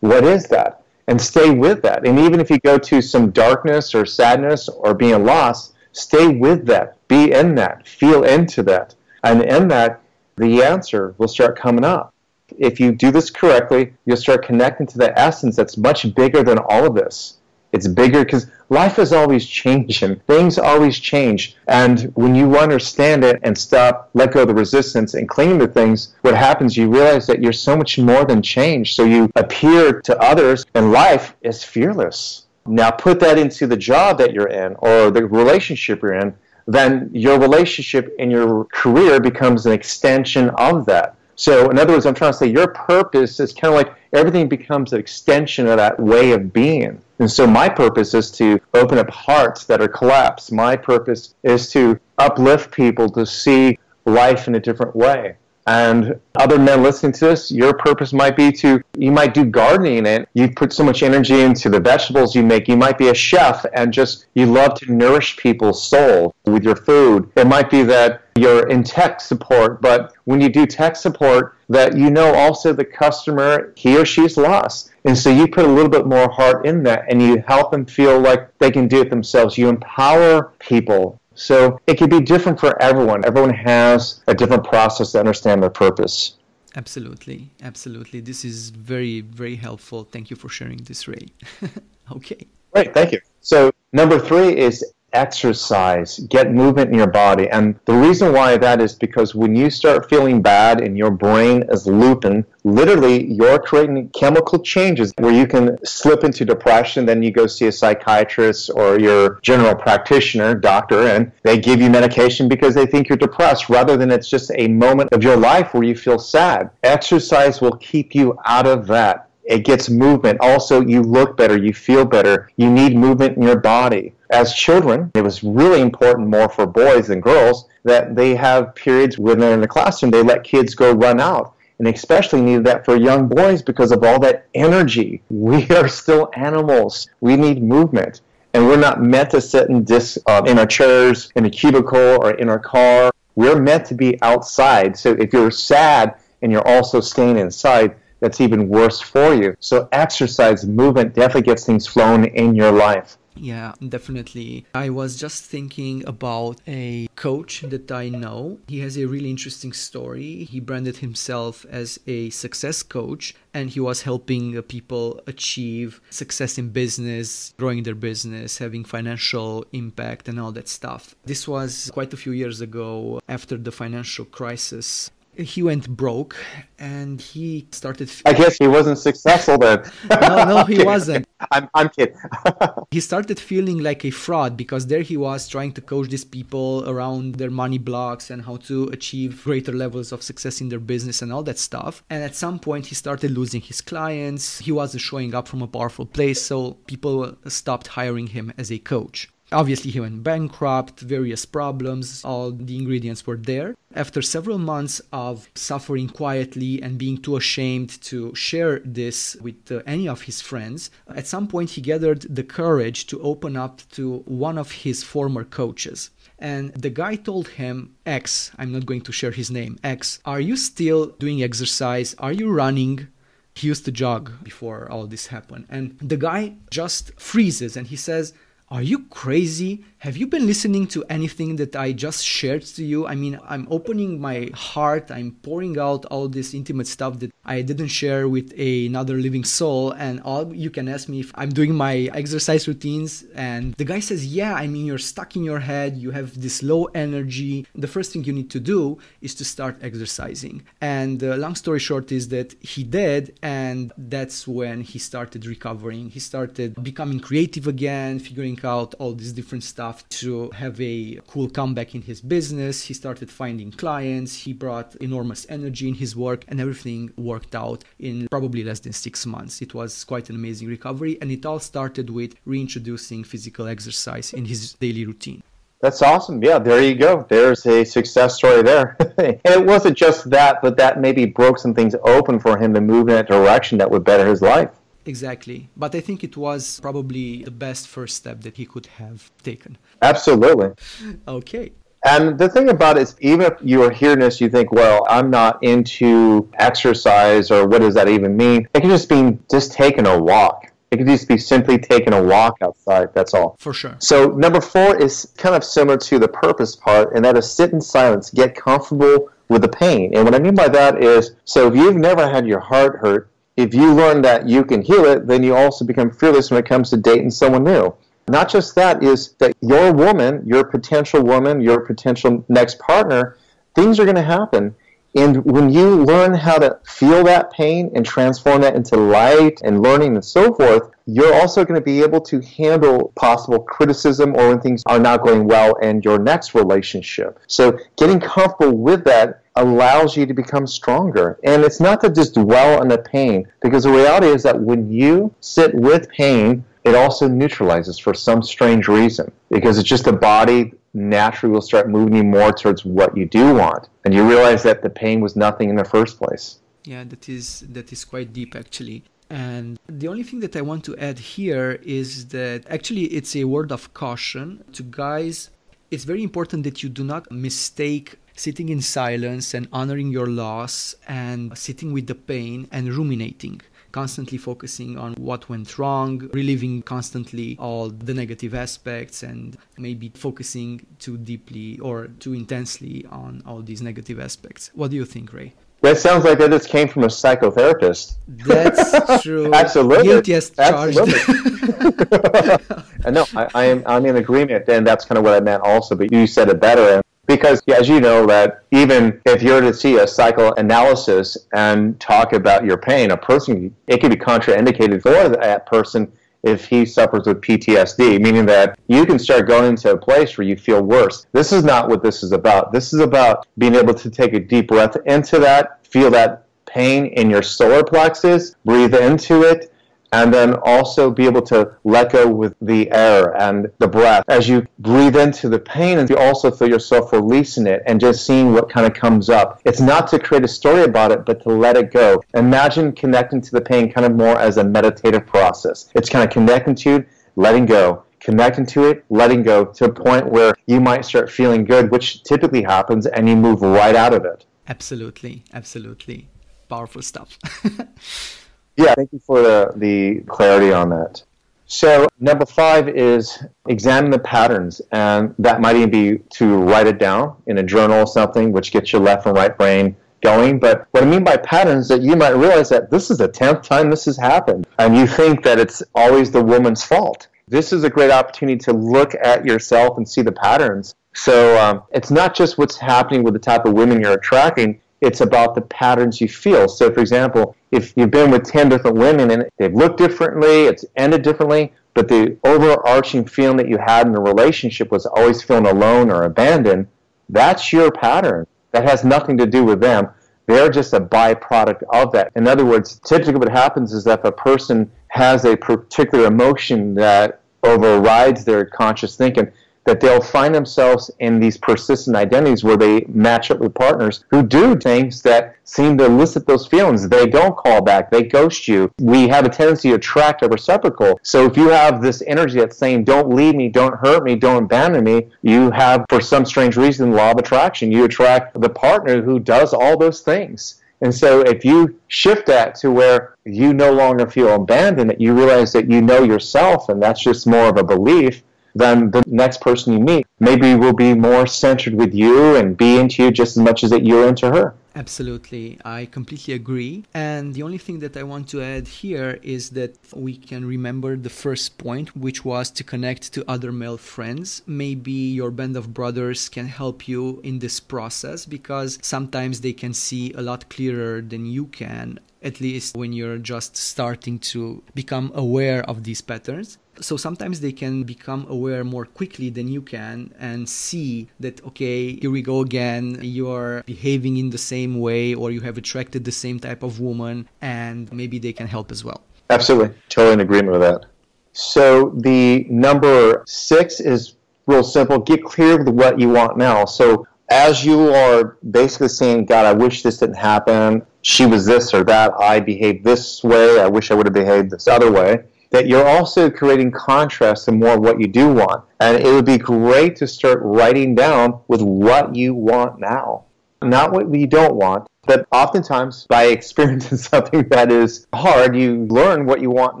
What 0.00 0.24
is 0.24 0.46
that? 0.48 0.82
And 1.08 1.20
stay 1.20 1.50
with 1.50 1.82
that. 1.82 2.06
And 2.06 2.18
even 2.18 2.40
if 2.40 2.50
you 2.50 2.58
go 2.60 2.78
to 2.78 3.02
some 3.02 3.30
darkness 3.30 3.94
or 3.94 4.06
sadness 4.06 4.68
or 4.68 4.94
being 4.94 5.24
lost, 5.24 5.74
stay 5.92 6.28
with 6.28 6.66
that. 6.66 6.96
Be 7.08 7.32
in 7.32 7.54
that. 7.56 7.86
Feel 7.86 8.24
into 8.24 8.62
that. 8.64 8.94
And 9.24 9.42
in 9.42 9.68
that, 9.68 10.00
the 10.36 10.62
answer 10.62 11.14
will 11.18 11.28
start 11.28 11.58
coming 11.58 11.84
up. 11.84 12.14
If 12.58 12.80
you 12.80 12.92
do 12.92 13.10
this 13.10 13.30
correctly, 13.30 13.94
you'll 14.04 14.16
start 14.16 14.44
connecting 14.44 14.86
to 14.88 14.98
the 14.98 15.18
essence 15.18 15.56
that's 15.56 15.76
much 15.76 16.14
bigger 16.14 16.42
than 16.42 16.58
all 16.58 16.86
of 16.86 16.94
this. 16.94 17.38
It's 17.72 17.88
bigger 17.88 18.24
because 18.24 18.46
life 18.68 18.98
is 18.98 19.12
always 19.12 19.46
changing. 19.46 20.16
Things 20.26 20.58
always 20.58 20.98
change. 20.98 21.56
And 21.68 22.12
when 22.14 22.34
you 22.34 22.58
understand 22.58 23.24
it 23.24 23.40
and 23.42 23.56
stop, 23.56 24.10
let 24.14 24.32
go 24.32 24.42
of 24.42 24.48
the 24.48 24.54
resistance 24.54 25.14
and 25.14 25.28
cling 25.28 25.58
to 25.58 25.66
things, 25.66 26.14
what 26.20 26.34
happens, 26.34 26.76
you 26.76 26.90
realize 26.90 27.26
that 27.26 27.42
you're 27.42 27.52
so 27.52 27.76
much 27.76 27.98
more 27.98 28.24
than 28.24 28.42
change. 28.42 28.94
So 28.94 29.04
you 29.04 29.30
appear 29.36 30.00
to 30.02 30.18
others, 30.18 30.66
and 30.74 30.92
life 30.92 31.34
is 31.42 31.64
fearless. 31.64 32.46
Now 32.66 32.90
put 32.90 33.18
that 33.20 33.38
into 33.38 33.66
the 33.66 33.76
job 33.76 34.18
that 34.18 34.32
you're 34.32 34.48
in 34.48 34.76
or 34.78 35.10
the 35.10 35.26
relationship 35.26 36.02
you're 36.02 36.14
in, 36.14 36.34
then 36.66 37.10
your 37.12 37.40
relationship 37.40 38.14
and 38.18 38.30
your 38.30 38.66
career 38.66 39.18
becomes 39.20 39.66
an 39.66 39.72
extension 39.72 40.50
of 40.50 40.86
that. 40.86 41.16
So, 41.36 41.70
in 41.70 41.78
other 41.78 41.94
words, 41.94 42.06
I'm 42.06 42.14
trying 42.14 42.32
to 42.32 42.38
say 42.38 42.46
your 42.46 42.68
purpose 42.68 43.40
is 43.40 43.52
kind 43.52 43.74
of 43.74 43.78
like 43.78 43.94
everything 44.12 44.48
becomes 44.48 44.92
an 44.92 45.00
extension 45.00 45.66
of 45.66 45.78
that 45.78 45.98
way 45.98 46.32
of 46.32 46.52
being. 46.52 47.00
And 47.18 47.30
so, 47.30 47.46
my 47.46 47.68
purpose 47.68 48.14
is 48.14 48.30
to 48.32 48.60
open 48.74 48.98
up 48.98 49.10
hearts 49.10 49.64
that 49.64 49.80
are 49.80 49.88
collapsed. 49.88 50.52
My 50.52 50.76
purpose 50.76 51.34
is 51.42 51.70
to 51.72 51.98
uplift 52.18 52.72
people 52.72 53.08
to 53.10 53.24
see 53.24 53.78
life 54.04 54.48
in 54.48 54.54
a 54.54 54.60
different 54.60 54.94
way. 54.94 55.36
And 55.66 56.18
other 56.34 56.58
men 56.58 56.82
listening 56.82 57.12
to 57.12 57.26
this, 57.26 57.50
your 57.52 57.74
purpose 57.74 58.12
might 58.12 58.36
be 58.36 58.50
to, 58.52 58.82
you 58.96 59.12
might 59.12 59.34
do 59.34 59.44
gardening 59.44 60.06
and 60.06 60.26
you 60.34 60.50
put 60.50 60.72
so 60.72 60.82
much 60.82 61.02
energy 61.02 61.40
into 61.40 61.68
the 61.68 61.78
vegetables 61.78 62.34
you 62.34 62.42
make. 62.42 62.68
You 62.68 62.76
might 62.76 62.98
be 62.98 63.08
a 63.08 63.14
chef 63.14 63.64
and 63.74 63.92
just, 63.92 64.26
you 64.34 64.46
love 64.46 64.74
to 64.80 64.92
nourish 64.92 65.36
people's 65.36 65.86
soul 65.86 66.34
with 66.44 66.64
your 66.64 66.76
food. 66.76 67.30
It 67.36 67.46
might 67.46 67.70
be 67.70 67.82
that 67.84 68.22
you're 68.36 68.68
in 68.68 68.82
tech 68.82 69.20
support, 69.20 69.80
but 69.82 70.14
when 70.24 70.40
you 70.40 70.48
do 70.48 70.66
tech 70.66 70.96
support, 70.96 71.56
that 71.68 71.96
you 71.96 72.10
know 72.10 72.34
also 72.34 72.72
the 72.72 72.84
customer, 72.84 73.72
he 73.76 73.96
or 73.96 74.04
she's 74.04 74.36
lost. 74.36 74.90
And 75.04 75.16
so 75.16 75.30
you 75.30 75.48
put 75.48 75.64
a 75.64 75.68
little 75.68 75.90
bit 75.90 76.06
more 76.06 76.30
heart 76.30 76.66
in 76.66 76.82
that 76.84 77.04
and 77.08 77.20
you 77.20 77.42
help 77.46 77.70
them 77.70 77.84
feel 77.84 78.18
like 78.18 78.56
they 78.58 78.70
can 78.70 78.88
do 78.88 79.00
it 79.00 79.10
themselves. 79.10 79.58
You 79.58 79.68
empower 79.68 80.52
people 80.58 81.20
so 81.34 81.80
it 81.86 81.96
can 81.98 82.08
be 82.08 82.20
different 82.20 82.58
for 82.58 82.80
everyone. 82.82 83.24
Everyone 83.24 83.54
has 83.54 84.22
a 84.26 84.34
different 84.34 84.64
process 84.64 85.12
to 85.12 85.20
understand 85.20 85.62
their 85.62 85.70
purpose. 85.70 86.36
Absolutely. 86.74 87.50
Absolutely. 87.62 88.20
This 88.20 88.44
is 88.44 88.70
very, 88.70 89.20
very 89.20 89.56
helpful. 89.56 90.04
Thank 90.04 90.30
you 90.30 90.36
for 90.36 90.48
sharing 90.48 90.78
this, 90.78 91.06
Ray. 91.06 91.26
okay. 92.12 92.46
Great. 92.72 92.94
Thank 92.94 93.12
you. 93.12 93.20
So, 93.40 93.70
number 93.92 94.18
three 94.18 94.56
is 94.56 94.84
exercise, 95.12 96.18
get 96.28 96.52
movement 96.52 96.90
in 96.90 96.96
your 96.96 97.10
body. 97.10 97.48
And 97.48 97.78
the 97.84 97.94
reason 97.94 98.32
why 98.32 98.56
that 98.56 98.80
is 98.80 98.94
because 98.94 99.34
when 99.34 99.54
you 99.54 99.70
start 99.70 100.08
feeling 100.08 100.42
bad 100.42 100.80
and 100.80 100.96
your 100.96 101.10
brain 101.10 101.64
is 101.70 101.86
looping, 101.86 102.44
literally 102.64 103.26
you're 103.32 103.58
creating 103.58 104.08
chemical 104.10 104.58
changes 104.58 105.12
where 105.18 105.32
you 105.32 105.46
can 105.46 105.76
slip 105.84 106.24
into 106.24 106.44
depression. 106.44 107.04
Then 107.04 107.22
you 107.22 107.30
go 107.30 107.46
see 107.46 107.66
a 107.66 107.72
psychiatrist 107.72 108.70
or 108.74 108.98
your 108.98 109.40
general 109.42 109.74
practitioner, 109.74 110.54
doctor, 110.54 111.06
and 111.08 111.32
they 111.42 111.58
give 111.58 111.80
you 111.80 111.90
medication 111.90 112.48
because 112.48 112.74
they 112.74 112.86
think 112.86 113.08
you're 113.08 113.18
depressed 113.18 113.68
rather 113.68 113.96
than 113.96 114.10
it's 114.10 114.28
just 114.28 114.50
a 114.56 114.68
moment 114.68 115.12
of 115.12 115.22
your 115.22 115.36
life 115.36 115.74
where 115.74 115.82
you 115.82 115.96
feel 115.96 116.18
sad. 116.18 116.70
Exercise 116.82 117.60
will 117.60 117.76
keep 117.76 118.14
you 118.14 118.38
out 118.46 118.66
of 118.66 118.86
that 118.86 119.28
it 119.44 119.64
gets 119.64 119.90
movement. 119.90 120.38
Also, 120.40 120.80
you 120.80 121.02
look 121.02 121.36
better, 121.36 121.56
you 121.56 121.74
feel 121.74 122.04
better, 122.04 122.50
you 122.56 122.70
need 122.70 122.96
movement 122.96 123.36
in 123.36 123.42
your 123.42 123.58
body. 123.58 124.14
As 124.30 124.54
children, 124.54 125.10
it 125.14 125.22
was 125.22 125.42
really 125.42 125.80
important 125.80 126.28
more 126.28 126.48
for 126.48 126.66
boys 126.66 127.08
than 127.08 127.20
girls 127.20 127.66
that 127.84 128.14
they 128.14 128.34
have 128.34 128.74
periods 128.74 129.18
when 129.18 129.38
they're 129.38 129.54
in 129.54 129.60
the 129.60 129.68
classroom, 129.68 130.10
they 130.10 130.22
let 130.22 130.44
kids 130.44 130.74
go 130.74 130.92
run 130.92 131.20
out 131.20 131.54
and 131.78 131.92
especially 131.92 132.40
needed 132.40 132.64
that 132.64 132.84
for 132.84 132.96
young 132.96 133.26
boys 133.26 133.60
because 133.60 133.90
of 133.90 134.04
all 134.04 134.20
that 134.20 134.46
energy. 134.54 135.20
We 135.30 135.68
are 135.70 135.88
still 135.88 136.30
animals. 136.34 137.08
We 137.20 137.36
need 137.36 137.60
movement. 137.62 138.20
And 138.54 138.66
we're 138.66 138.76
not 138.76 139.02
meant 139.02 139.30
to 139.30 139.40
sit 139.40 139.68
in, 139.68 139.82
dis, 139.82 140.18
uh, 140.26 140.42
in 140.46 140.58
our 140.58 140.66
chairs, 140.66 141.32
in 141.34 141.44
a 141.46 141.50
cubicle, 141.50 142.18
or 142.22 142.32
in 142.32 142.48
our 142.48 142.58
car. 142.58 143.10
We're 143.34 143.60
meant 143.60 143.86
to 143.86 143.94
be 143.94 144.16
outside. 144.22 144.96
So 144.96 145.12
if 145.12 145.32
you're 145.32 145.50
sad 145.50 146.14
and 146.42 146.52
you're 146.52 146.68
also 146.68 147.00
staying 147.00 147.38
inside, 147.38 147.96
that's 148.22 148.40
even 148.40 148.68
worse 148.68 149.00
for 149.00 149.34
you. 149.34 149.54
So 149.60 149.88
exercise, 149.92 150.64
movement 150.64 151.14
definitely 151.14 151.42
gets 151.42 151.66
things 151.66 151.86
flowing 151.86 152.24
in 152.24 152.54
your 152.54 152.72
life. 152.72 153.18
Yeah, 153.34 153.72
definitely. 153.86 154.66
I 154.74 154.90
was 154.90 155.16
just 155.16 155.44
thinking 155.44 156.06
about 156.06 156.60
a 156.66 157.08
coach 157.16 157.62
that 157.62 157.90
I 157.90 158.08
know. 158.08 158.58
He 158.68 158.80
has 158.80 158.96
a 158.96 159.06
really 159.06 159.30
interesting 159.30 159.72
story. 159.72 160.44
He 160.44 160.60
branded 160.60 160.98
himself 160.98 161.64
as 161.70 161.98
a 162.06 162.30
success 162.30 162.82
coach 162.82 163.34
and 163.54 163.70
he 163.70 163.80
was 163.80 164.02
helping 164.02 164.60
people 164.62 165.20
achieve 165.26 166.00
success 166.10 166.58
in 166.58 166.68
business, 166.70 167.54
growing 167.58 167.82
their 167.82 167.94
business, 167.94 168.58
having 168.58 168.84
financial 168.84 169.64
impact, 169.72 170.28
and 170.28 170.38
all 170.38 170.52
that 170.52 170.68
stuff. 170.68 171.14
This 171.24 171.48
was 171.48 171.90
quite 171.92 172.12
a 172.12 172.16
few 172.16 172.32
years 172.32 172.60
ago 172.60 173.20
after 173.28 173.56
the 173.56 173.72
financial 173.72 174.24
crisis 174.24 175.10
he 175.36 175.62
went 175.62 175.88
broke 175.88 176.36
and 176.78 177.20
he 177.20 177.66
started. 177.72 178.08
F- 178.08 178.22
I 178.26 178.32
guess 178.34 178.56
he 178.58 178.66
wasn't 178.66 178.98
successful 178.98 179.56
then. 179.58 179.82
no, 180.10 180.44
no, 180.44 180.64
he 180.64 180.82
wasn't. 180.92 181.26
I'm, 181.50 181.68
I'm 181.74 181.88
kidding. 181.88 182.16
he 182.90 183.00
started 183.00 183.40
feeling 183.40 183.78
like 183.78 184.04
a 184.04 184.10
fraud 184.10 184.56
because 184.56 184.86
there 184.86 185.00
he 185.02 185.16
was 185.16 185.48
trying 185.48 185.72
to 185.72 185.80
coach 185.80 186.08
these 186.08 186.24
people 186.24 186.84
around 186.86 187.36
their 187.36 187.50
money 187.50 187.78
blocks 187.78 188.30
and 188.30 188.44
how 188.44 188.56
to 188.68 188.84
achieve 188.88 189.42
greater 189.44 189.72
levels 189.72 190.12
of 190.12 190.22
success 190.22 190.60
in 190.60 190.68
their 190.68 190.80
business 190.80 191.22
and 191.22 191.32
all 191.32 191.42
that 191.44 191.58
stuff. 191.58 192.04
And 192.10 192.22
at 192.22 192.36
some 192.36 192.58
point, 192.58 192.86
he 192.86 192.94
started 192.94 193.30
losing 193.30 193.62
his 193.62 193.80
clients. 193.80 194.58
He 194.58 194.72
wasn't 194.72 195.00
showing 195.00 195.34
up 195.34 195.48
from 195.48 195.62
a 195.62 195.66
powerful 195.66 196.06
place, 196.06 196.42
so 196.42 196.72
people 196.86 197.36
stopped 197.48 197.88
hiring 197.88 198.28
him 198.28 198.52
as 198.58 198.70
a 198.70 198.78
coach. 198.78 199.28
Obviously, 199.52 199.90
he 199.90 200.00
went 200.00 200.22
bankrupt, 200.22 201.00
various 201.00 201.44
problems, 201.44 202.24
all 202.24 202.50
the 202.50 202.76
ingredients 202.76 203.26
were 203.26 203.36
there. 203.36 203.76
After 203.94 204.22
several 204.22 204.58
months 204.58 205.02
of 205.12 205.50
suffering 205.54 206.08
quietly 206.08 206.82
and 206.82 206.96
being 206.96 207.18
too 207.18 207.36
ashamed 207.36 208.00
to 208.02 208.34
share 208.34 208.80
this 208.84 209.36
with 209.36 209.70
uh, 209.70 209.82
any 209.86 210.08
of 210.08 210.22
his 210.22 210.40
friends, 210.40 210.90
at 211.14 211.26
some 211.26 211.46
point 211.46 211.70
he 211.70 211.82
gathered 211.82 212.22
the 212.22 212.42
courage 212.42 213.06
to 213.08 213.20
open 213.20 213.56
up 213.56 213.82
to 213.92 214.18
one 214.20 214.56
of 214.56 214.72
his 214.72 215.02
former 215.02 215.44
coaches. 215.44 216.10
And 216.38 216.72
the 216.74 216.90
guy 216.90 217.16
told 217.16 217.48
him, 217.48 217.94
X, 218.06 218.50
I'm 218.58 218.72
not 218.72 218.86
going 218.86 219.02
to 219.02 219.12
share 219.12 219.30
his 219.30 219.50
name, 219.50 219.78
X, 219.84 220.20
are 220.24 220.40
you 220.40 220.56
still 220.56 221.06
doing 221.06 221.42
exercise? 221.42 222.14
Are 222.18 222.32
you 222.32 222.50
running? 222.50 223.08
He 223.54 223.68
used 223.68 223.84
to 223.84 223.92
jog 223.92 224.32
before 224.42 224.90
all 224.90 225.06
this 225.06 225.26
happened. 225.26 225.66
And 225.68 225.98
the 225.98 226.16
guy 226.16 226.54
just 226.70 227.12
freezes 227.20 227.76
and 227.76 227.86
he 227.86 227.96
says, 227.96 228.32
are 228.72 228.80
you 228.82 229.00
crazy? 229.10 229.84
Have 229.98 230.16
you 230.16 230.26
been 230.26 230.46
listening 230.46 230.86
to 230.88 231.04
anything 231.10 231.56
that 231.56 231.76
I 231.76 231.92
just 231.92 232.24
shared 232.24 232.62
to 232.76 232.82
you? 232.82 233.06
I 233.06 233.14
mean, 233.14 233.38
I'm 233.46 233.68
opening 233.70 234.18
my 234.18 234.50
heart, 234.54 235.10
I'm 235.10 235.32
pouring 235.42 235.78
out 235.78 236.06
all 236.06 236.26
this 236.26 236.54
intimate 236.54 236.86
stuff 236.86 237.18
that 237.18 237.32
I 237.44 237.60
didn't 237.60 237.88
share 237.88 238.28
with 238.28 238.58
another 238.58 239.16
living 239.16 239.44
soul, 239.44 239.92
and 239.92 240.22
all 240.22 240.52
you 240.54 240.70
can 240.70 240.88
ask 240.88 241.06
me 241.08 241.20
if 241.20 241.30
I'm 241.34 241.50
doing 241.50 241.74
my 241.74 242.08
exercise 242.14 242.66
routines. 242.66 243.24
And 243.34 243.74
the 243.74 243.84
guy 243.84 244.00
says, 244.00 244.26
Yeah, 244.26 244.54
I 244.54 244.66
mean, 244.66 244.86
you're 244.86 245.06
stuck 245.12 245.36
in 245.36 245.44
your 245.44 245.60
head, 245.60 245.98
you 245.98 246.10
have 246.12 246.40
this 246.40 246.62
low 246.62 246.86
energy. 246.94 247.66
The 247.74 247.86
first 247.86 248.12
thing 248.12 248.24
you 248.24 248.32
need 248.32 248.50
to 248.52 248.60
do 248.60 248.98
is 249.20 249.34
to 249.34 249.44
start 249.44 249.76
exercising. 249.82 250.62
And 250.80 251.20
the 251.20 251.36
long 251.36 251.56
story 251.56 251.78
short 251.78 252.10
is 252.10 252.28
that 252.28 252.54
he 252.60 252.84
did, 252.84 253.38
and 253.42 253.92
that's 253.98 254.48
when 254.48 254.80
he 254.80 254.98
started 254.98 255.44
recovering. 255.44 256.08
He 256.08 256.20
started 256.20 256.82
becoming 256.82 257.20
creative 257.20 257.66
again, 257.66 258.18
figuring 258.18 258.56
out 258.64 258.94
all 258.98 259.12
this 259.12 259.32
different 259.32 259.64
stuff 259.64 260.08
to 260.20 260.50
have 260.50 260.80
a 260.80 261.20
cool 261.26 261.48
comeback 261.48 261.94
in 261.94 262.02
his 262.02 262.20
business. 262.20 262.84
He 262.84 262.94
started 262.94 263.30
finding 263.30 263.70
clients, 263.70 264.44
he 264.44 264.52
brought 264.52 264.94
enormous 264.96 265.46
energy 265.48 265.88
in 265.88 265.94
his 265.94 266.14
work, 266.16 266.44
and 266.48 266.60
everything 266.60 267.12
worked 267.16 267.54
out 267.54 267.84
in 267.98 268.28
probably 268.28 268.64
less 268.64 268.80
than 268.80 268.92
six 268.92 269.26
months. 269.26 269.62
It 269.62 269.74
was 269.74 270.04
quite 270.04 270.30
an 270.30 270.36
amazing 270.36 270.68
recovery, 270.68 271.18
and 271.20 271.30
it 271.30 271.46
all 271.46 271.60
started 271.60 272.10
with 272.10 272.34
reintroducing 272.44 273.24
physical 273.24 273.66
exercise 273.66 274.32
in 274.32 274.44
his 274.44 274.74
daily 274.74 275.04
routine. 275.04 275.42
That's 275.82 276.00
awesome. 276.00 276.42
Yeah, 276.44 276.60
there 276.60 276.80
you 276.80 276.94
go. 276.94 277.26
There's 277.28 277.66
a 277.66 277.84
success 277.84 278.36
story 278.36 278.62
there. 278.62 278.96
and 279.18 279.40
it 279.44 279.66
wasn't 279.66 279.98
just 279.98 280.30
that, 280.30 280.62
but 280.62 280.76
that 280.76 281.00
maybe 281.00 281.26
broke 281.26 281.58
some 281.58 281.74
things 281.74 281.96
open 282.04 282.38
for 282.38 282.56
him 282.56 282.72
to 282.74 282.80
move 282.80 283.08
in 283.08 283.16
a 283.16 283.24
direction 283.24 283.78
that 283.78 283.90
would 283.90 284.04
better 284.04 284.24
his 284.24 284.40
life. 284.42 284.70
Exactly. 285.04 285.68
But 285.76 285.94
I 285.94 286.00
think 286.00 286.22
it 286.22 286.36
was 286.36 286.80
probably 286.80 287.42
the 287.42 287.50
best 287.50 287.88
first 287.88 288.16
step 288.16 288.42
that 288.42 288.56
he 288.56 288.66
could 288.66 288.86
have 288.98 289.30
taken. 289.42 289.78
Absolutely. 290.00 290.70
okay. 291.28 291.72
And 292.04 292.36
the 292.36 292.48
thing 292.48 292.68
about 292.68 292.96
it 292.96 293.02
is, 293.02 293.16
even 293.20 293.42
if 293.42 293.54
you 293.62 293.82
are 293.84 293.90
hearing 293.90 294.20
this, 294.20 294.40
you 294.40 294.48
think, 294.48 294.72
well, 294.72 295.06
I'm 295.08 295.30
not 295.30 295.62
into 295.62 296.50
exercise 296.54 297.50
or 297.50 297.68
what 297.68 297.80
does 297.80 297.94
that 297.94 298.08
even 298.08 298.36
mean? 298.36 298.66
It 298.74 298.80
could 298.80 298.90
just 298.90 299.08
be 299.08 299.38
just 299.50 299.72
taking 299.72 300.06
a 300.06 300.20
walk. 300.20 300.72
It 300.90 300.98
could 300.98 301.06
just 301.06 301.28
be 301.28 301.38
simply 301.38 301.78
taking 301.78 302.12
a 302.12 302.22
walk 302.22 302.58
outside. 302.60 303.14
That's 303.14 303.34
all. 303.34 303.56
For 303.58 303.72
sure. 303.72 303.96
So, 303.98 304.26
number 304.26 304.60
four 304.60 305.00
is 305.00 305.32
kind 305.38 305.54
of 305.54 305.64
similar 305.64 305.96
to 305.96 306.18
the 306.18 306.28
purpose 306.28 306.76
part, 306.76 307.14
and 307.14 307.24
that 307.24 307.38
is 307.38 307.50
sit 307.50 307.72
in 307.72 307.80
silence, 307.80 308.28
get 308.28 308.54
comfortable 308.54 309.30
with 309.48 309.62
the 309.62 309.68
pain. 309.68 310.14
And 310.14 310.24
what 310.24 310.34
I 310.34 310.38
mean 310.38 310.54
by 310.54 310.68
that 310.68 311.02
is 311.02 311.36
so 311.44 311.68
if 311.68 311.76
you've 311.76 311.96
never 311.96 312.28
had 312.28 312.46
your 312.46 312.60
heart 312.60 312.98
hurt, 313.00 313.30
if 313.56 313.74
you 313.74 313.92
learn 313.94 314.22
that 314.22 314.48
you 314.48 314.64
can 314.64 314.82
heal 314.82 315.04
it, 315.04 315.26
then 315.26 315.42
you 315.42 315.54
also 315.54 315.84
become 315.84 316.10
fearless 316.10 316.50
when 316.50 316.60
it 316.60 316.66
comes 316.66 316.90
to 316.90 316.96
dating 316.96 317.30
someone 317.30 317.64
new. 317.64 317.94
Not 318.28 318.48
just 318.48 318.74
that, 318.76 319.02
is 319.02 319.32
that 319.38 319.54
your 319.60 319.92
woman, 319.92 320.42
your 320.46 320.64
potential 320.64 321.22
woman, 321.22 321.60
your 321.60 321.80
potential 321.80 322.44
next 322.48 322.78
partner, 322.78 323.36
things 323.74 323.98
are 323.98 324.04
going 324.04 324.16
to 324.16 324.22
happen. 324.22 324.74
And 325.14 325.44
when 325.44 325.70
you 325.70 326.04
learn 326.04 326.32
how 326.32 326.56
to 326.56 326.78
feel 326.86 327.22
that 327.24 327.52
pain 327.52 327.90
and 327.94 328.06
transform 328.06 328.62
that 328.62 328.74
into 328.74 328.96
light 328.96 329.60
and 329.62 329.82
learning 329.82 330.14
and 330.14 330.24
so 330.24 330.54
forth, 330.54 330.88
you're 331.04 331.34
also 331.34 331.64
going 331.64 331.78
to 331.78 331.84
be 331.84 332.02
able 332.02 332.20
to 332.22 332.40
handle 332.40 333.12
possible 333.16 333.58
criticism 333.60 334.34
or 334.36 334.48
when 334.48 334.60
things 334.60 334.82
are 334.86 334.98
not 334.98 335.22
going 335.22 335.46
well 335.46 335.74
in 335.76 336.00
your 336.02 336.18
next 336.18 336.54
relationship. 336.54 337.38
So 337.46 337.78
getting 337.98 338.20
comfortable 338.20 338.78
with 338.78 339.04
that 339.04 339.41
allows 339.56 340.16
you 340.16 340.26
to 340.26 340.34
become 340.34 340.66
stronger. 340.66 341.38
And 341.44 341.62
it's 341.62 341.80
not 341.80 342.00
to 342.02 342.10
just 342.10 342.34
dwell 342.34 342.80
on 342.80 342.88
the 342.88 342.98
pain, 342.98 343.46
because 343.60 343.84
the 343.84 343.90
reality 343.90 344.28
is 344.28 344.42
that 344.42 344.58
when 344.58 344.90
you 344.90 345.34
sit 345.40 345.74
with 345.74 346.08
pain, 346.08 346.64
it 346.84 346.94
also 346.94 347.28
neutralizes 347.28 347.98
for 347.98 348.14
some 348.14 348.42
strange 348.42 348.88
reason 348.88 349.30
because 349.50 349.78
it's 349.78 349.88
just 349.88 350.04
the 350.04 350.12
body 350.12 350.74
naturally 350.94 351.52
will 351.52 351.62
start 351.62 351.88
moving 351.88 352.14
you 352.14 352.24
more 352.24 352.52
towards 352.52 352.84
what 352.84 353.16
you 353.16 353.26
do 353.26 353.54
want. 353.54 353.88
And 354.04 354.12
you 354.12 354.28
realize 354.28 354.62
that 354.64 354.82
the 354.82 354.90
pain 354.90 355.20
was 355.20 355.36
nothing 355.36 355.70
in 355.70 355.76
the 355.76 355.84
first 355.84 356.18
place. 356.18 356.58
Yeah 356.84 357.04
that 357.04 357.28
is 357.28 357.64
that 357.70 357.92
is 357.92 358.04
quite 358.04 358.32
deep 358.32 358.56
actually. 358.56 359.04
And 359.30 359.78
the 359.86 360.08
only 360.08 360.24
thing 360.24 360.40
that 360.40 360.56
i 360.56 360.60
want 360.60 360.84
to 360.84 360.96
add 360.98 361.18
here 361.18 361.78
is 362.00 362.26
that 362.28 362.66
actually 362.68 363.04
it's 363.04 363.34
a 363.36 363.44
word 363.44 363.70
of 363.72 363.94
caution 363.94 364.64
to 364.72 364.82
guys. 364.82 365.50
It's 365.92 366.04
very 366.04 366.22
important 366.22 366.64
that 366.64 366.82
you 366.82 366.88
do 366.88 367.04
not 367.04 367.30
mistake 367.30 368.18
sitting 368.34 368.68
in 368.68 368.80
silence 368.80 369.54
and 369.54 369.68
honoring 369.72 370.10
your 370.10 370.26
loss 370.26 370.94
and 371.08 371.56
sitting 371.56 371.92
with 371.92 372.06
the 372.06 372.14
pain 372.14 372.68
and 372.70 372.92
ruminating 372.92 373.62
constantly 373.92 374.38
focusing 374.38 374.98
on 374.98 375.14
what 375.14 375.48
went 375.48 375.78
wrong, 375.78 376.28
reliving 376.32 376.82
constantly 376.82 377.56
all 377.60 377.90
the 377.90 378.14
negative 378.14 378.54
aspects, 378.54 379.22
and 379.22 379.56
maybe 379.78 380.10
focusing 380.14 380.84
too 380.98 381.16
deeply 381.18 381.78
or 381.78 382.08
too 382.18 382.32
intensely 382.32 383.06
on 383.10 383.42
all 383.46 383.62
these 383.62 383.82
negative 383.82 384.18
aspects. 384.18 384.70
What 384.74 384.90
do 384.90 384.96
you 384.96 385.04
think, 385.04 385.32
Ray? 385.32 385.54
That 385.82 385.98
sounds 385.98 386.24
like 386.24 386.38
that 386.38 386.50
just 386.50 386.68
came 386.68 386.86
from 386.86 387.04
a 387.04 387.08
psychotherapist. 387.08 388.14
That's 388.28 389.22
true. 389.24 389.52
Absolutely. 389.52 390.04
Guilty 390.04 390.34
as 390.34 390.50
charged. 390.50 390.96
no, 393.10 393.26
I, 393.34 393.48
I, 393.54 393.64
am 393.64 393.82
I'm 393.84 394.06
in 394.06 394.16
agreement, 394.16 394.68
and 394.68 394.86
that's 394.86 395.04
kind 395.04 395.18
of 395.18 395.24
what 395.24 395.34
I 395.34 395.40
meant 395.40 395.64
also. 395.64 395.96
But 395.96 396.12
you 396.12 396.28
said 396.28 396.48
it 396.48 396.60
better. 396.60 397.02
Because, 397.26 397.62
as 397.68 397.88
you 397.88 398.00
know, 398.00 398.26
that 398.26 398.64
even 398.72 399.20
if 399.26 399.42
you're 399.42 399.60
to 399.60 399.72
see 399.72 399.96
a 399.98 400.06
psychoanalysis 400.06 401.36
and 401.54 401.98
talk 402.00 402.32
about 402.32 402.64
your 402.64 402.76
pain, 402.76 403.12
a 403.12 403.16
person, 403.16 403.74
it 403.86 404.00
can 404.00 404.10
be 404.10 404.16
contraindicated 404.16 405.02
for 405.02 405.28
that 405.28 405.66
person 405.66 406.10
if 406.42 406.66
he 406.66 406.84
suffers 406.84 407.26
with 407.26 407.40
PTSD, 407.40 408.20
meaning 408.20 408.44
that 408.46 408.76
you 408.88 409.06
can 409.06 409.18
start 409.18 409.46
going 409.46 409.70
into 409.70 409.92
a 409.92 409.96
place 409.96 410.36
where 410.36 410.46
you 410.46 410.56
feel 410.56 410.82
worse. 410.82 411.26
This 411.32 411.52
is 411.52 411.62
not 411.62 411.88
what 411.88 412.02
this 412.02 412.24
is 412.24 412.32
about. 412.32 412.72
This 412.72 412.92
is 412.92 412.98
about 412.98 413.46
being 413.58 413.76
able 413.76 413.94
to 413.94 414.10
take 414.10 414.34
a 414.34 414.40
deep 414.40 414.68
breath 414.68 414.96
into 415.06 415.38
that, 415.38 415.86
feel 415.86 416.10
that 416.10 416.46
pain 416.66 417.06
in 417.06 417.30
your 417.30 417.42
solar 417.42 417.84
plexus, 417.84 418.56
breathe 418.64 418.94
into 418.94 419.42
it, 419.42 419.71
and 420.12 420.32
then 420.32 420.54
also 420.64 421.10
be 421.10 421.26
able 421.26 421.42
to 421.42 421.74
let 421.84 422.12
go 422.12 422.28
with 422.28 422.54
the 422.60 422.90
air 422.92 423.36
and 423.40 423.70
the 423.78 423.88
breath. 423.88 424.24
As 424.28 424.48
you 424.48 424.66
breathe 424.78 425.16
into 425.16 425.48
the 425.48 425.58
pain, 425.58 425.98
and 425.98 426.08
you 426.08 426.16
also 426.16 426.50
feel 426.50 426.68
yourself 426.68 427.12
releasing 427.12 427.66
it 427.66 427.82
and 427.86 427.98
just 427.98 428.26
seeing 428.26 428.52
what 428.52 428.70
kind 428.70 428.86
of 428.86 428.94
comes 428.94 429.28
up. 429.30 429.60
It's 429.64 429.80
not 429.80 430.08
to 430.08 430.18
create 430.18 430.44
a 430.44 430.48
story 430.48 430.84
about 430.84 431.12
it, 431.12 431.24
but 431.24 431.42
to 431.42 431.48
let 431.48 431.76
it 431.76 431.90
go. 431.90 432.22
Imagine 432.34 432.92
connecting 432.92 433.40
to 433.40 433.50
the 433.50 433.60
pain 433.60 433.90
kind 433.90 434.06
of 434.06 434.14
more 434.14 434.38
as 434.38 434.58
a 434.58 434.64
meditative 434.64 435.26
process. 435.26 435.88
It's 435.94 436.08
kind 436.08 436.24
of 436.24 436.30
connecting 436.30 436.74
to 436.76 436.96
it, 436.96 437.08
letting 437.36 437.66
go 437.66 438.04
connecting 438.22 438.64
to 438.64 438.84
it, 438.84 439.04
letting 439.10 439.42
go 439.42 439.64
to 439.64 439.84
a 439.86 439.92
point 439.92 440.24
where 440.26 440.54
you 440.66 440.80
might 440.80 441.04
start 441.04 441.28
feeling 441.28 441.64
good, 441.64 441.90
which 441.90 442.22
typically 442.22 442.62
happens, 442.62 443.04
and 443.06 443.28
you 443.28 443.34
move 443.34 443.62
right 443.62 443.96
out 443.96 444.14
of 444.14 444.24
it. 444.24 444.44
Absolutely, 444.68 445.42
absolutely. 445.52 446.28
Powerful 446.68 447.02
stuff. 447.02 447.36
yeah, 448.76 448.94
thank 448.94 449.12
you 449.12 449.18
for 449.18 449.42
the, 449.42 449.72
the 449.76 450.20
clarity 450.28 450.72
on 450.72 450.90
that. 450.90 451.22
So, 451.66 452.06
number 452.20 452.44
five 452.44 452.88
is 452.88 453.42
examine 453.66 454.10
the 454.10 454.18
patterns, 454.18 454.82
and 454.92 455.34
that 455.38 455.60
might 455.60 455.76
even 455.76 455.90
be 455.90 456.18
to 456.34 456.58
write 456.58 456.86
it 456.86 456.98
down 456.98 457.36
in 457.46 457.58
a 457.58 457.62
journal 457.62 458.00
or 458.00 458.06
something, 458.06 458.52
which 458.52 458.72
gets 458.72 458.92
your 458.92 459.00
left 459.00 459.26
and 459.26 459.34
right 459.34 459.56
brain 459.56 459.96
going. 460.20 460.58
But 460.58 460.86
what 460.90 461.02
I 461.02 461.06
mean 461.06 461.24
by 461.24 461.38
patterns 461.38 461.84
is 461.84 461.88
that 461.88 462.02
you 462.02 462.14
might 462.14 462.34
realize 462.34 462.68
that 462.68 462.90
this 462.90 463.10
is 463.10 463.18
the 463.18 463.28
tenth 463.28 463.62
time 463.62 463.88
this 463.88 464.04
has 464.04 464.18
happened, 464.18 464.66
and 464.78 464.94
you 464.96 465.06
think 465.06 465.42
that 465.44 465.58
it's 465.58 465.82
always 465.94 466.30
the 466.30 466.44
woman's 466.44 466.84
fault 466.84 467.28
this 467.52 467.70
is 467.72 467.84
a 467.84 467.90
great 467.90 468.10
opportunity 468.10 468.56
to 468.56 468.72
look 468.72 469.14
at 469.22 469.44
yourself 469.44 469.98
and 469.98 470.08
see 470.08 470.22
the 470.22 470.32
patterns. 470.32 470.94
So 471.14 471.60
um, 471.62 471.82
it's 471.92 472.10
not 472.10 472.34
just 472.34 472.56
what's 472.56 472.78
happening 472.78 473.22
with 473.22 473.34
the 473.34 473.40
type 473.40 473.66
of 473.66 473.74
women 473.74 474.00
you're 474.00 474.14
attracting, 474.14 474.80
it's 475.02 475.20
about 475.20 475.54
the 475.54 475.60
patterns 475.60 476.18
you 476.18 476.28
feel. 476.28 476.66
So, 476.66 476.90
for 476.90 477.00
example, 477.00 477.54
if 477.72 477.94
you've 477.96 478.10
been 478.10 478.30
with 478.30 478.44
10 478.44 478.68
different 478.68 478.98
women 478.98 479.30
and 479.30 479.48
they've 479.58 479.74
looked 479.74 479.96
differently, 479.98 480.66
it's 480.66 480.84
ended 480.96 481.22
differently, 481.22 481.72
but 481.94 482.06
the 482.06 482.36
overarching 482.44 483.24
feeling 483.24 483.56
that 483.56 483.68
you 483.68 483.78
had 483.78 484.06
in 484.06 484.12
the 484.12 484.20
relationship 484.20 484.92
was 484.92 485.06
always 485.06 485.42
feeling 485.42 485.66
alone 485.66 486.10
or 486.10 486.22
abandoned, 486.24 486.86
that's 487.30 487.72
your 487.72 487.90
pattern. 487.90 488.46
That 488.72 488.84
has 488.84 489.04
nothing 489.04 489.38
to 489.38 489.46
do 489.46 489.64
with 489.64 489.80
them. 489.80 490.08
They're 490.46 490.70
just 490.70 490.92
a 490.92 491.00
byproduct 491.00 491.82
of 491.92 492.12
that. 492.12 492.30
In 492.36 492.46
other 492.46 492.64
words, 492.64 493.00
typically 493.00 493.36
what 493.36 493.48
happens 493.48 493.92
is 493.92 494.04
that 494.04 494.20
if 494.20 494.24
a 494.24 494.32
person 494.32 494.90
has 495.08 495.44
a 495.44 495.56
particular 495.56 496.26
emotion 496.26 496.94
that 496.94 497.40
overrides 497.62 498.44
their 498.44 498.66
conscious 498.66 499.16
thinking, 499.16 499.50
that 499.84 500.00
they'll 500.00 500.20
find 500.20 500.54
themselves 500.54 501.10
in 501.18 501.40
these 501.40 501.56
persistent 501.56 502.16
identities 502.16 502.62
where 502.62 502.76
they 502.76 503.04
match 503.08 503.50
up 503.50 503.58
with 503.58 503.74
partners 503.74 504.24
who 504.30 504.42
do 504.42 504.76
things 504.76 505.22
that 505.22 505.56
seem 505.64 505.98
to 505.98 506.06
elicit 506.06 506.46
those 506.46 506.66
feelings. 506.66 507.08
They 507.08 507.26
don't 507.26 507.56
call 507.56 507.82
back, 507.82 508.10
they 508.10 508.22
ghost 508.22 508.68
you. 508.68 508.92
We 509.00 509.28
have 509.28 509.44
a 509.44 509.48
tendency 509.48 509.90
to 509.90 509.96
attract 509.96 510.42
a 510.42 510.48
reciprocal. 510.48 511.18
So 511.22 511.46
if 511.46 511.56
you 511.56 511.68
have 511.68 512.02
this 512.02 512.22
energy 512.26 512.58
that's 512.58 512.76
saying, 512.76 513.04
don't 513.04 513.34
leave 513.34 513.54
me, 513.54 513.68
don't 513.68 513.96
hurt 513.96 514.24
me, 514.24 514.36
don't 514.36 514.64
abandon 514.64 515.04
me, 515.04 515.28
you 515.42 515.70
have, 515.70 516.04
for 516.08 516.20
some 516.20 516.44
strange 516.44 516.76
reason, 516.76 517.12
law 517.12 517.32
of 517.32 517.38
attraction. 517.38 517.90
You 517.90 518.04
attract 518.04 518.60
the 518.60 518.68
partner 518.68 519.22
who 519.22 519.38
does 519.38 519.72
all 519.72 519.96
those 519.96 520.20
things. 520.20 520.82
And 521.00 521.12
so 521.12 521.40
if 521.40 521.64
you 521.64 521.98
shift 522.06 522.46
that 522.46 522.76
to 522.76 522.92
where 522.92 523.34
you 523.44 523.74
no 523.74 523.92
longer 523.92 524.30
feel 524.30 524.54
abandoned, 524.54 525.16
you 525.18 525.34
realize 525.34 525.72
that 525.72 525.90
you 525.90 526.00
know 526.00 526.22
yourself 526.22 526.88
and 526.88 527.02
that's 527.02 527.20
just 527.20 527.44
more 527.44 527.68
of 527.68 527.76
a 527.76 527.82
belief, 527.82 528.42
then 528.74 529.10
the 529.10 529.22
next 529.26 529.60
person 529.60 529.92
you 529.92 530.00
meet 530.00 530.26
maybe 530.40 530.74
will 530.74 530.92
be 530.92 531.14
more 531.14 531.46
centered 531.46 531.94
with 531.94 532.14
you 532.14 532.56
and 532.56 532.76
be 532.76 532.98
into 532.98 533.24
you 533.24 533.30
just 533.30 533.56
as 533.56 533.62
much 533.62 533.84
as 533.84 533.90
that 533.90 534.04
you're 534.04 534.28
into 534.28 534.50
her. 534.50 534.74
Absolutely. 534.94 535.78
I 535.84 536.06
completely 536.06 536.52
agree. 536.54 537.04
And 537.14 537.54
the 537.54 537.62
only 537.62 537.78
thing 537.78 538.00
that 538.00 538.16
I 538.16 538.24
want 538.24 538.48
to 538.50 538.62
add 538.62 538.86
here 538.86 539.38
is 539.42 539.70
that 539.70 539.96
we 540.14 540.36
can 540.36 540.66
remember 540.66 541.16
the 541.16 541.30
first 541.30 541.78
point, 541.78 542.14
which 542.14 542.44
was 542.44 542.70
to 542.72 542.84
connect 542.84 543.32
to 543.34 543.44
other 543.48 543.72
male 543.72 543.96
friends. 543.96 544.62
Maybe 544.66 545.12
your 545.12 545.50
band 545.50 545.76
of 545.76 545.94
brothers 545.94 546.48
can 546.48 546.66
help 546.66 547.08
you 547.08 547.40
in 547.42 547.58
this 547.58 547.80
process 547.80 548.44
because 548.44 548.98
sometimes 549.02 549.62
they 549.62 549.72
can 549.72 549.94
see 549.94 550.32
a 550.34 550.42
lot 550.42 550.68
clearer 550.68 551.22
than 551.22 551.46
you 551.46 551.66
can 551.66 552.20
at 552.44 552.60
least 552.60 552.96
when 552.96 553.12
you're 553.12 553.38
just 553.38 553.76
starting 553.76 554.36
to 554.36 554.82
become 554.96 555.30
aware 555.34 555.88
of 555.88 556.02
these 556.02 556.20
patterns 556.20 556.76
so 557.02 557.16
sometimes 557.16 557.60
they 557.60 557.72
can 557.72 558.04
become 558.04 558.46
aware 558.48 558.84
more 558.84 559.04
quickly 559.04 559.50
than 559.50 559.68
you 559.68 559.82
can 559.82 560.32
and 560.38 560.68
see 560.68 561.28
that 561.40 561.62
okay 561.66 562.14
here 562.14 562.30
we 562.30 562.42
go 562.42 562.60
again. 562.60 563.18
You're 563.20 563.82
behaving 563.84 564.36
in 564.36 564.50
the 564.50 564.58
same 564.58 565.00
way 565.00 565.34
or 565.34 565.50
you 565.50 565.60
have 565.60 565.76
attracted 565.76 566.24
the 566.24 566.32
same 566.32 566.58
type 566.58 566.82
of 566.82 567.00
woman 567.00 567.48
and 567.60 568.12
maybe 568.12 568.38
they 568.38 568.52
can 568.52 568.66
help 568.66 568.90
as 568.90 569.04
well. 569.04 569.22
Absolutely. 569.50 569.94
Totally 570.08 570.34
in 570.34 570.40
agreement 570.40 570.72
with 570.72 570.80
that. 570.80 571.06
So 571.52 572.10
the 572.16 572.66
number 572.70 573.42
six 573.46 574.00
is 574.00 574.36
real 574.66 574.84
simple. 574.84 575.18
Get 575.18 575.44
clear 575.44 575.76
with 575.76 575.88
what 575.88 576.18
you 576.18 576.30
want 576.30 576.56
now. 576.56 576.84
So 576.84 577.26
as 577.50 577.84
you 577.84 578.14
are 578.14 578.56
basically 578.70 579.08
saying 579.08 579.44
god 579.44 579.66
i 579.66 579.72
wish 579.72 580.02
this 580.02 580.18
didn't 580.18 580.36
happen. 580.36 581.04
She 581.22 581.46
was 581.46 581.66
this 581.66 581.92
or 581.92 582.02
that. 582.04 582.32
I 582.40 582.60
behaved 582.60 583.04
this 583.04 583.44
way. 583.44 583.80
I 583.80 583.88
wish 583.88 584.10
i 584.10 584.14
would 584.14 584.26
have 584.26 584.34
behaved 584.34 584.70
this 584.70 584.88
other 584.88 585.10
way 585.10 585.44
that 585.72 585.88
you're 585.88 586.06
also 586.06 586.50
creating 586.50 586.92
contrast 586.92 587.64
to 587.64 587.72
more 587.72 587.94
of 587.94 588.00
what 588.00 588.20
you 588.20 588.28
do 588.28 588.52
want. 588.52 588.84
And 589.00 589.20
it 589.20 589.32
would 589.32 589.46
be 589.46 589.58
great 589.58 590.16
to 590.16 590.26
start 590.26 590.60
writing 590.62 591.14
down 591.14 591.60
with 591.66 591.82
what 591.82 592.36
you 592.36 592.54
want 592.54 593.00
now, 593.00 593.44
not 593.82 594.12
what 594.12 594.32
you 594.32 594.46
don't 594.46 594.76
want. 594.76 595.08
But 595.24 595.46
oftentimes, 595.52 596.26
by 596.28 596.44
experiencing 596.56 597.18
something 597.18 597.68
that 597.68 597.90
is 597.90 598.26
hard, 598.32 598.76
you 598.76 599.06
learn 599.06 599.46
what 599.46 599.60
you 599.60 599.70
want 599.70 600.00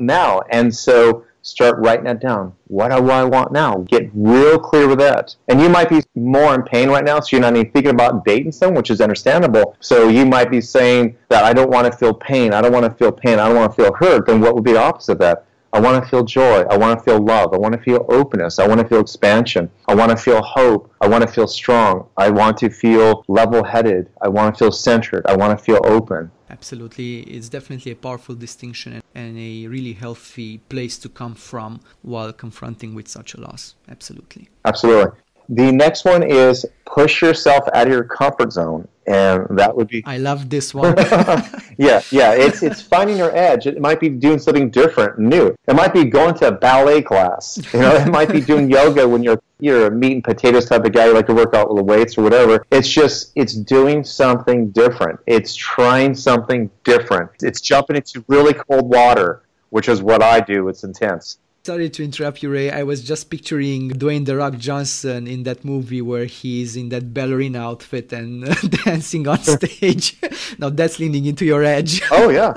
now. 0.00 0.42
And 0.50 0.74
so, 0.74 1.24
start 1.42 1.78
writing 1.78 2.04
that 2.04 2.20
down. 2.20 2.54
What 2.68 2.88
do 2.88 3.10
I 3.10 3.24
want 3.24 3.52
now? 3.52 3.78
Get 3.88 4.10
real 4.14 4.58
clear 4.58 4.88
with 4.88 4.98
that. 5.00 5.34
And 5.48 5.60
you 5.60 5.68
might 5.68 5.88
be 5.88 6.02
more 6.14 6.54
in 6.54 6.62
pain 6.62 6.88
right 6.88 7.04
now, 7.04 7.20
so 7.20 7.36
you're 7.36 7.40
not 7.40 7.56
even 7.56 7.70
thinking 7.72 7.90
about 7.90 8.24
dating 8.24 8.52
someone, 8.52 8.76
which 8.76 8.90
is 8.90 9.00
understandable. 9.00 9.76
So 9.80 10.08
you 10.08 10.24
might 10.24 10.50
be 10.50 10.60
saying 10.60 11.16
that 11.28 11.44
I 11.44 11.52
don't 11.52 11.70
want 11.70 11.90
to 11.90 11.96
feel 11.96 12.14
pain. 12.14 12.52
I 12.52 12.60
don't 12.60 12.72
want 12.72 12.84
to 12.84 12.90
feel 12.90 13.12
pain. 13.12 13.38
I 13.38 13.48
don't 13.48 13.56
want 13.56 13.74
to 13.74 13.82
feel 13.82 13.92
hurt. 13.92 14.26
Then 14.26 14.40
what 14.40 14.54
would 14.54 14.64
be 14.64 14.72
the 14.72 14.80
opposite 14.80 15.12
of 15.12 15.18
that? 15.18 15.46
I 15.74 15.80
want 15.80 16.02
to 16.02 16.08
feel 16.08 16.22
joy. 16.22 16.64
I 16.70 16.76
want 16.76 16.98
to 16.98 17.04
feel 17.04 17.18
love. 17.18 17.54
I 17.54 17.56
want 17.56 17.72
to 17.74 17.80
feel 17.80 18.04
openness. 18.10 18.58
I 18.58 18.66
want 18.68 18.80
to 18.80 18.86
feel 18.86 19.00
expansion. 19.00 19.70
I 19.88 19.94
want 19.94 20.10
to 20.10 20.16
feel 20.16 20.42
hope. 20.42 20.92
I 21.00 21.08
want 21.08 21.22
to 21.22 21.28
feel 21.28 21.46
strong. 21.46 22.08
I 22.18 22.28
want 22.30 22.58
to 22.58 22.68
feel 22.68 23.24
level 23.26 23.64
headed. 23.64 24.10
I 24.20 24.28
want 24.28 24.54
to 24.54 24.58
feel 24.58 24.72
centered. 24.72 25.26
I 25.26 25.34
want 25.34 25.58
to 25.58 25.64
feel 25.64 25.80
open. 25.84 26.30
Absolutely. 26.50 27.20
It's 27.20 27.48
definitely 27.48 27.92
a 27.92 27.96
powerful 27.96 28.34
distinction 28.34 29.02
and 29.14 29.38
a 29.38 29.66
really 29.66 29.94
healthy 29.94 30.58
place 30.58 30.98
to 30.98 31.08
come 31.08 31.34
from 31.34 31.80
while 32.02 32.32
confronting 32.34 32.94
with 32.94 33.08
such 33.08 33.32
a 33.32 33.40
loss. 33.40 33.74
Absolutely. 33.88 34.50
Absolutely. 34.66 35.18
The 35.52 35.70
next 35.70 36.04
one 36.04 36.22
is 36.22 36.64
push 36.86 37.20
yourself 37.20 37.68
out 37.74 37.86
of 37.86 37.92
your 37.92 38.04
comfort 38.04 38.52
zone 38.52 38.88
and 39.06 39.46
that 39.58 39.74
would 39.76 39.88
be 39.88 40.02
i 40.06 40.16
love 40.18 40.48
this 40.48 40.72
one. 40.72 40.94
Yeah 41.78 42.02
yeah 42.10 42.32
it's 42.34 42.62
it's 42.62 42.80
finding 42.80 43.16
your 43.16 43.34
edge. 43.34 43.66
It 43.66 43.80
might 43.80 43.98
be 43.98 44.08
doing 44.08 44.38
something 44.38 44.70
different 44.70 45.18
new. 45.18 45.54
It 45.66 45.74
might 45.74 45.92
be 45.92 46.04
going 46.04 46.34
to 46.36 46.48
a 46.48 46.52
ballet 46.52 47.02
class. 47.02 47.58
You 47.72 47.80
know 47.80 47.94
it 47.96 48.08
might 48.08 48.30
be 48.30 48.40
doing 48.40 48.70
yoga 48.70 49.08
when 49.08 49.22
you're 49.22 49.40
you're 49.58 49.86
a 49.86 49.90
meat 49.90 50.12
and 50.12 50.24
potatoes 50.24 50.66
type 50.66 50.84
of 50.84 50.92
guy 50.92 51.06
you 51.06 51.14
like 51.14 51.26
to 51.26 51.34
work 51.34 51.54
out 51.54 51.68
with 51.68 51.78
the 51.78 51.84
weights 51.84 52.16
or 52.18 52.22
whatever. 52.22 52.64
It's 52.70 52.88
just 52.88 53.32
it's 53.34 53.54
doing 53.54 54.04
something 54.04 54.70
different. 54.70 55.18
It's 55.26 55.54
trying 55.54 56.14
something 56.14 56.70
different. 56.84 57.30
It's 57.42 57.60
jumping 57.60 57.96
into 57.96 58.24
really 58.28 58.54
cold 58.54 58.88
water 58.88 59.42
which 59.70 59.88
is 59.88 60.02
what 60.02 60.22
i 60.22 60.38
do. 60.38 60.68
It's 60.68 60.84
intense 60.84 61.38
Sorry 61.64 61.88
to 61.90 62.02
interrupt 62.02 62.42
you, 62.42 62.50
Ray. 62.50 62.72
I 62.72 62.82
was 62.82 63.04
just 63.04 63.30
picturing 63.30 63.90
Dwayne 63.90 64.26
The 64.26 64.36
Rock 64.36 64.58
Johnson 64.58 65.28
in 65.28 65.44
that 65.44 65.64
movie 65.64 66.02
where 66.02 66.24
he's 66.24 66.74
in 66.74 66.88
that 66.88 67.14
ballerina 67.14 67.60
outfit 67.60 68.12
and 68.12 68.44
dancing 68.84 69.28
on 69.28 69.38
stage. 69.38 70.18
now 70.58 70.70
that's 70.70 70.98
leaning 70.98 71.24
into 71.24 71.44
your 71.44 71.62
edge. 71.62 72.02
oh, 72.10 72.30
yeah. 72.30 72.54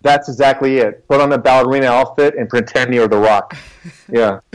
That's 0.00 0.30
exactly 0.30 0.78
it. 0.78 1.06
Put 1.08 1.20
on 1.20 1.30
a 1.34 1.36
ballerina 1.36 1.88
outfit 1.88 2.34
and 2.34 2.48
pretend 2.48 2.94
you're 2.94 3.06
The 3.06 3.18
Rock. 3.18 3.54
Yeah. 4.10 4.40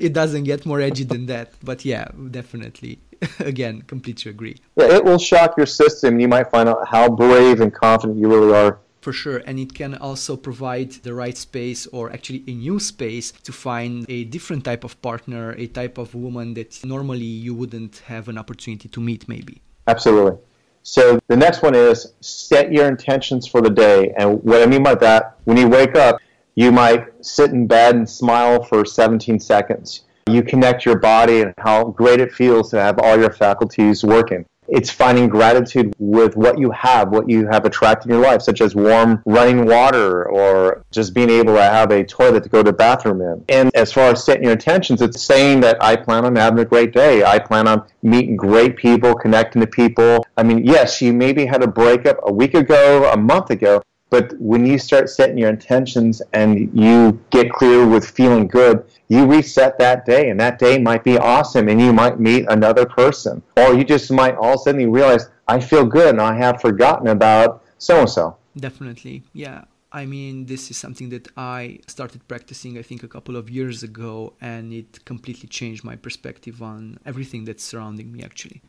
it 0.00 0.12
doesn't 0.12 0.44
get 0.44 0.64
more 0.66 0.80
edgy 0.80 1.02
than 1.02 1.26
that. 1.26 1.52
But 1.64 1.84
yeah, 1.84 2.06
definitely. 2.30 3.00
Again, 3.40 3.82
completely 3.82 4.30
agree. 4.30 4.58
Yeah, 4.76 4.94
it 4.94 5.04
will 5.04 5.18
shock 5.18 5.56
your 5.56 5.66
system. 5.66 6.20
You 6.20 6.28
might 6.28 6.48
find 6.48 6.68
out 6.68 6.86
how 6.86 7.08
brave 7.10 7.60
and 7.60 7.74
confident 7.74 8.20
you 8.20 8.28
really 8.28 8.54
are 8.56 8.78
for 9.00 9.12
sure 9.12 9.38
and 9.46 9.58
it 9.58 9.74
can 9.74 9.94
also 9.94 10.36
provide 10.36 10.90
the 11.02 11.14
right 11.14 11.36
space 11.36 11.86
or 11.88 12.12
actually 12.12 12.44
a 12.46 12.52
new 12.52 12.78
space 12.78 13.32
to 13.32 13.52
find 13.52 14.04
a 14.08 14.24
different 14.24 14.64
type 14.64 14.84
of 14.84 15.00
partner 15.02 15.52
a 15.52 15.66
type 15.66 15.98
of 15.98 16.14
woman 16.14 16.54
that 16.54 16.84
normally 16.84 17.24
you 17.24 17.54
wouldn't 17.54 17.98
have 18.06 18.28
an 18.28 18.36
opportunity 18.38 18.88
to 18.88 19.00
meet 19.00 19.28
maybe. 19.28 19.60
Absolutely. 19.86 20.38
So 20.82 21.18
the 21.28 21.36
next 21.36 21.62
one 21.62 21.74
is 21.74 22.14
set 22.20 22.72
your 22.72 22.86
intentions 22.88 23.46
for 23.46 23.60
the 23.60 23.70
day. 23.70 24.14
And 24.18 24.42
what 24.42 24.62
i 24.62 24.66
mean 24.66 24.82
by 24.82 24.94
that 24.96 25.36
when 25.44 25.56
you 25.56 25.68
wake 25.68 25.96
up 25.96 26.20
you 26.54 26.70
might 26.72 27.06
sit 27.24 27.50
in 27.52 27.66
bed 27.66 27.94
and 27.94 28.08
smile 28.08 28.62
for 28.62 28.84
17 28.84 29.38
seconds. 29.38 30.02
You 30.26 30.42
connect 30.42 30.84
your 30.84 30.98
body 30.98 31.40
and 31.40 31.54
how 31.58 31.84
great 31.84 32.20
it 32.20 32.32
feels 32.32 32.70
to 32.70 32.80
have 32.80 32.98
all 32.98 33.18
your 33.18 33.32
faculties 33.32 34.04
working 34.04 34.44
It's 34.70 34.90
finding 34.90 35.28
gratitude 35.28 35.94
with 35.98 36.36
what 36.36 36.58
you 36.58 36.70
have, 36.70 37.10
what 37.10 37.28
you 37.28 37.46
have 37.48 37.64
attracted 37.64 38.10
in 38.10 38.16
your 38.16 38.24
life, 38.24 38.42
such 38.42 38.60
as 38.60 38.74
warm 38.74 39.22
running 39.26 39.66
water 39.66 40.28
or 40.28 40.84
just 40.90 41.14
being 41.14 41.30
able 41.30 41.54
to 41.54 41.62
have 41.62 41.90
a 41.90 42.04
toilet 42.04 42.42
to 42.44 42.48
go 42.48 42.62
to 42.62 42.70
the 42.70 42.76
bathroom 42.76 43.20
in. 43.20 43.44
And 43.48 43.74
as 43.74 43.92
far 43.92 44.10
as 44.10 44.24
setting 44.24 44.44
your 44.44 44.52
intentions, 44.52 45.02
it's 45.02 45.20
saying 45.20 45.60
that 45.60 45.82
I 45.82 45.96
plan 45.96 46.24
on 46.24 46.36
having 46.36 46.60
a 46.60 46.64
great 46.64 46.92
day. 46.92 47.24
I 47.24 47.38
plan 47.38 47.66
on 47.68 47.84
meeting 48.02 48.36
great 48.36 48.76
people, 48.76 49.14
connecting 49.14 49.60
to 49.60 49.66
people. 49.66 50.24
I 50.36 50.42
mean, 50.42 50.64
yes, 50.64 51.02
you 51.02 51.12
maybe 51.12 51.46
had 51.46 51.62
a 51.62 51.66
breakup 51.66 52.18
a 52.22 52.32
week 52.32 52.54
ago, 52.54 53.10
a 53.12 53.16
month 53.16 53.50
ago, 53.50 53.82
but 54.10 54.38
when 54.40 54.66
you 54.66 54.76
start 54.78 55.08
setting 55.08 55.38
your 55.38 55.48
intentions 55.48 56.20
and 56.32 56.68
you 56.76 57.18
get 57.30 57.52
clear 57.52 57.86
with 57.86 58.04
feeling 58.04 58.48
good, 58.48 58.84
you 59.08 59.24
reset 59.24 59.78
that 59.78 60.04
day, 60.04 60.30
and 60.30 60.38
that 60.40 60.58
day 60.58 60.78
might 60.78 61.04
be 61.04 61.16
awesome, 61.16 61.68
and 61.68 61.80
you 61.80 61.92
might 61.92 62.18
meet 62.18 62.44
another 62.48 62.84
person. 62.84 63.42
Or 63.56 63.74
you 63.74 63.84
just 63.84 64.10
might 64.10 64.36
all 64.36 64.54
of 64.54 64.60
a 64.60 64.62
sudden 64.64 64.90
realize, 64.90 65.28
I 65.48 65.60
feel 65.60 65.86
good, 65.86 66.08
and 66.08 66.20
I 66.20 66.36
have 66.36 66.60
forgotten 66.60 67.06
about 67.06 67.64
so 67.78 68.00
and 68.00 68.10
so. 68.10 68.36
Definitely. 68.56 69.22
Yeah. 69.32 69.64
I 69.92 70.06
mean, 70.06 70.46
this 70.46 70.70
is 70.70 70.76
something 70.76 71.08
that 71.10 71.28
I 71.36 71.80
started 71.88 72.26
practicing, 72.28 72.78
I 72.78 72.82
think, 72.82 73.02
a 73.02 73.08
couple 73.08 73.36
of 73.36 73.50
years 73.50 73.82
ago, 73.82 74.34
and 74.40 74.72
it 74.72 75.04
completely 75.04 75.48
changed 75.48 75.82
my 75.82 75.96
perspective 75.96 76.62
on 76.62 76.98
everything 77.04 77.44
that's 77.44 77.64
surrounding 77.64 78.12
me, 78.12 78.22
actually. 78.22 78.62